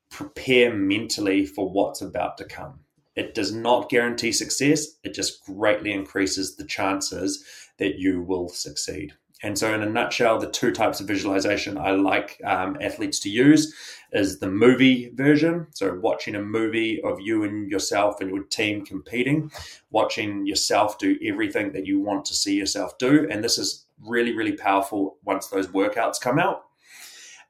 prepare 0.09 0.73
mentally 0.73 1.45
for 1.45 1.69
what's 1.69 2.01
about 2.01 2.37
to 2.37 2.45
come. 2.45 2.79
It 3.15 3.33
does 3.33 3.53
not 3.53 3.89
guarantee 3.89 4.33
success, 4.33 4.87
it 5.03 5.13
just 5.13 5.45
greatly 5.45 5.93
increases 5.93 6.55
the 6.55 6.65
chances 6.65 7.43
that 7.77 7.95
you 7.95 8.21
will 8.21 8.49
succeed. 8.49 9.13
And 9.43 9.57
so, 9.57 9.73
in 9.73 9.81
a 9.81 9.89
nutshell, 9.89 10.39
the 10.39 10.49
two 10.49 10.71
types 10.71 10.99
of 10.99 11.07
visualization 11.07 11.77
I 11.77 11.91
like 11.91 12.39
um, 12.45 12.77
athletes 12.81 13.19
to 13.21 13.29
use 13.29 13.73
is 14.13 14.39
the 14.39 14.49
movie 14.49 15.11
version. 15.13 15.67
So, 15.71 15.99
watching 16.01 16.35
a 16.35 16.41
movie 16.41 17.01
of 17.01 17.19
you 17.19 17.43
and 17.43 17.69
yourself 17.69 18.21
and 18.21 18.29
your 18.29 18.43
team 18.43 18.85
competing, 18.85 19.51
watching 19.91 20.45
yourself 20.45 20.97
do 20.97 21.17
everything 21.23 21.73
that 21.73 21.85
you 21.85 21.99
want 21.99 22.25
to 22.25 22.33
see 22.33 22.55
yourself 22.55 22.97
do. 22.97 23.27
And 23.29 23.43
this 23.43 23.57
is 23.57 23.85
really, 24.01 24.33
really 24.33 24.53
powerful 24.53 25.17
once 25.23 25.47
those 25.47 25.67
workouts 25.67 26.19
come 26.19 26.39
out. 26.39 26.63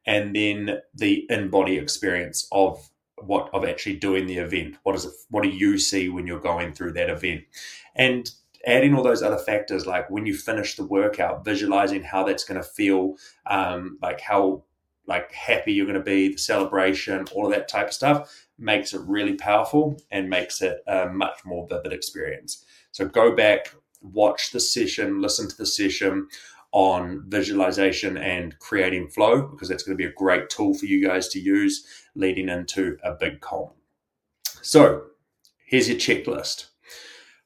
And 0.07 0.35
then 0.35 0.79
the 0.93 1.25
in 1.29 1.49
body 1.49 1.77
experience 1.77 2.47
of 2.51 2.89
what 3.17 3.49
of 3.53 3.63
actually 3.63 3.95
doing 3.95 4.25
the 4.25 4.37
event. 4.37 4.75
What 4.83 4.95
is 4.95 5.05
it? 5.05 5.13
What 5.29 5.43
do 5.43 5.49
you 5.49 5.77
see 5.77 6.09
when 6.09 6.27
you're 6.27 6.39
going 6.39 6.73
through 6.73 6.93
that 6.93 7.09
event? 7.09 7.43
And 7.95 8.29
adding 8.65 8.95
all 8.95 9.03
those 9.03 9.23
other 9.23 9.37
factors, 9.37 9.85
like 9.85 10.09
when 10.09 10.25
you 10.25 10.35
finish 10.35 10.75
the 10.75 10.85
workout, 10.85 11.45
visualizing 11.45 12.03
how 12.03 12.23
that's 12.23 12.43
going 12.43 12.61
to 12.61 12.67
feel, 12.67 13.15
um, 13.45 13.97
like 14.01 14.21
how 14.21 14.63
like 15.07 15.31
happy 15.31 15.73
you're 15.73 15.85
going 15.85 15.97
to 15.97 16.03
be, 16.03 16.29
the 16.29 16.37
celebration, 16.37 17.25
all 17.33 17.45
of 17.45 17.51
that 17.51 17.67
type 17.67 17.87
of 17.87 17.93
stuff 17.93 18.47
makes 18.57 18.93
it 18.93 19.01
really 19.01 19.33
powerful 19.33 20.01
and 20.11 20.29
makes 20.29 20.61
it 20.61 20.79
a 20.87 21.07
much 21.07 21.39
more 21.45 21.67
vivid 21.69 21.93
experience. 21.93 22.65
So 22.91 23.05
go 23.05 23.35
back, 23.35 23.73
watch 24.01 24.51
the 24.51 24.59
session, 24.59 25.21
listen 25.21 25.47
to 25.49 25.57
the 25.57 25.65
session 25.65 26.27
on 26.71 27.23
visualization 27.27 28.17
and 28.17 28.57
creating 28.59 29.07
flow 29.09 29.43
because 29.43 29.69
that's 29.69 29.83
going 29.83 29.97
to 29.97 30.03
be 30.03 30.09
a 30.09 30.13
great 30.13 30.49
tool 30.49 30.73
for 30.73 30.85
you 30.85 31.05
guys 31.05 31.27
to 31.29 31.39
use 31.39 31.85
leading 32.15 32.49
into 32.49 32.97
a 33.03 33.13
big 33.13 33.41
comp. 33.41 33.71
So 34.61 35.03
here's 35.65 35.87
your 35.87 35.97
checklist. 35.97 36.67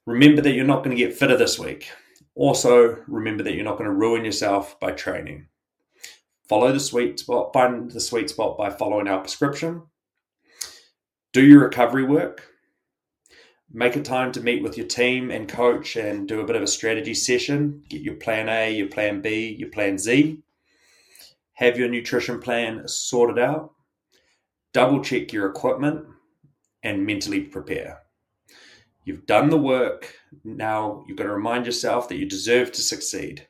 Remember 0.10 0.42
that 0.42 0.54
you're 0.54 0.66
not 0.66 0.84
going 0.84 0.98
to 0.98 1.04
get 1.04 1.16
fitter 1.16 1.38
this 1.38 1.60
week. 1.60 1.92
Also, 2.34 2.98
remember 3.08 3.44
that 3.44 3.54
you're 3.54 3.64
not 3.64 3.78
going 3.78 3.88
to 3.88 3.96
ruin 3.96 4.26
yourself 4.26 4.80
by 4.80 4.92
training. 4.92 5.46
Follow 6.48 6.72
the 6.72 6.80
sweet 6.80 7.20
spot, 7.20 7.54
find 7.54 7.92
the 7.92 8.00
sweet 8.00 8.28
spot 8.28 8.58
by 8.58 8.72
following 8.72 9.08
our 9.08 9.20
prescription. 9.20 9.84
Do 11.32 11.46
your 11.46 11.62
recovery 11.62 12.06
work. 12.06 12.48
Make 13.72 13.96
a 13.98 14.02
time 14.02 14.32
to 14.32 14.42
meet 14.42 14.64
with 14.64 14.78
your 14.78 14.88
team 14.88 15.30
and 15.30 15.48
coach 15.48 15.96
and 15.96 16.28
do 16.28 16.42
a 16.42 16.46
bit 16.46 16.56
of 16.56 16.64
a 16.64 16.68
strategy 16.68 17.14
session. 17.14 17.84
Get 17.88 18.02
your 18.02 18.16
plan 18.16 18.50
A, 18.50 18.74
your 18.74 18.88
plan 18.88 19.22
B, 19.22 19.56
your 19.60 19.70
plan 19.70 20.00
Z. 20.00 20.42
Have 21.54 21.78
your 21.78 21.88
nutrition 21.88 22.40
plan 22.40 22.88
sorted 22.88 23.38
out. 23.38 23.74
Double 24.74 25.04
check 25.04 25.32
your 25.32 25.48
equipment 25.48 26.08
and 26.82 27.06
mentally 27.06 27.42
prepare. 27.42 28.00
You've 29.04 29.26
done 29.26 29.50
the 29.50 29.58
work. 29.58 30.14
Now 30.44 31.04
you've 31.08 31.18
got 31.18 31.24
to 31.24 31.34
remind 31.34 31.66
yourself 31.66 32.10
that 32.10 32.18
you 32.18 32.26
deserve 32.26 32.72
to 32.74 32.82
succeed. 32.82 33.48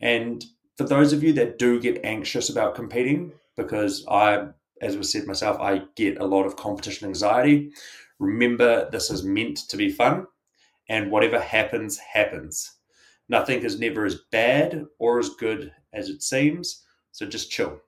And 0.00 0.44
for 0.76 0.84
those 0.84 1.12
of 1.12 1.22
you 1.22 1.32
that 1.34 1.58
do 1.58 1.80
get 1.80 2.04
anxious 2.04 2.48
about 2.48 2.74
competing, 2.74 3.32
because 3.56 4.04
I, 4.08 4.48
as 4.80 4.96
was 4.96 5.12
said 5.12 5.26
myself, 5.26 5.60
I 5.60 5.82
get 5.96 6.18
a 6.18 6.26
lot 6.26 6.44
of 6.44 6.56
competition 6.56 7.06
anxiety. 7.06 7.70
Remember, 8.18 8.88
this 8.90 9.10
is 9.10 9.24
meant 9.24 9.58
to 9.68 9.76
be 9.76 9.90
fun, 9.90 10.26
and 10.88 11.10
whatever 11.10 11.38
happens, 11.40 11.98
happens. 11.98 12.72
Nothing 13.28 13.62
is 13.62 13.78
never 13.78 14.04
as 14.04 14.20
bad 14.30 14.84
or 14.98 15.18
as 15.18 15.30
good 15.30 15.72
as 15.92 16.08
it 16.08 16.22
seems. 16.22 16.84
So 17.12 17.26
just 17.26 17.50
chill. 17.50 17.80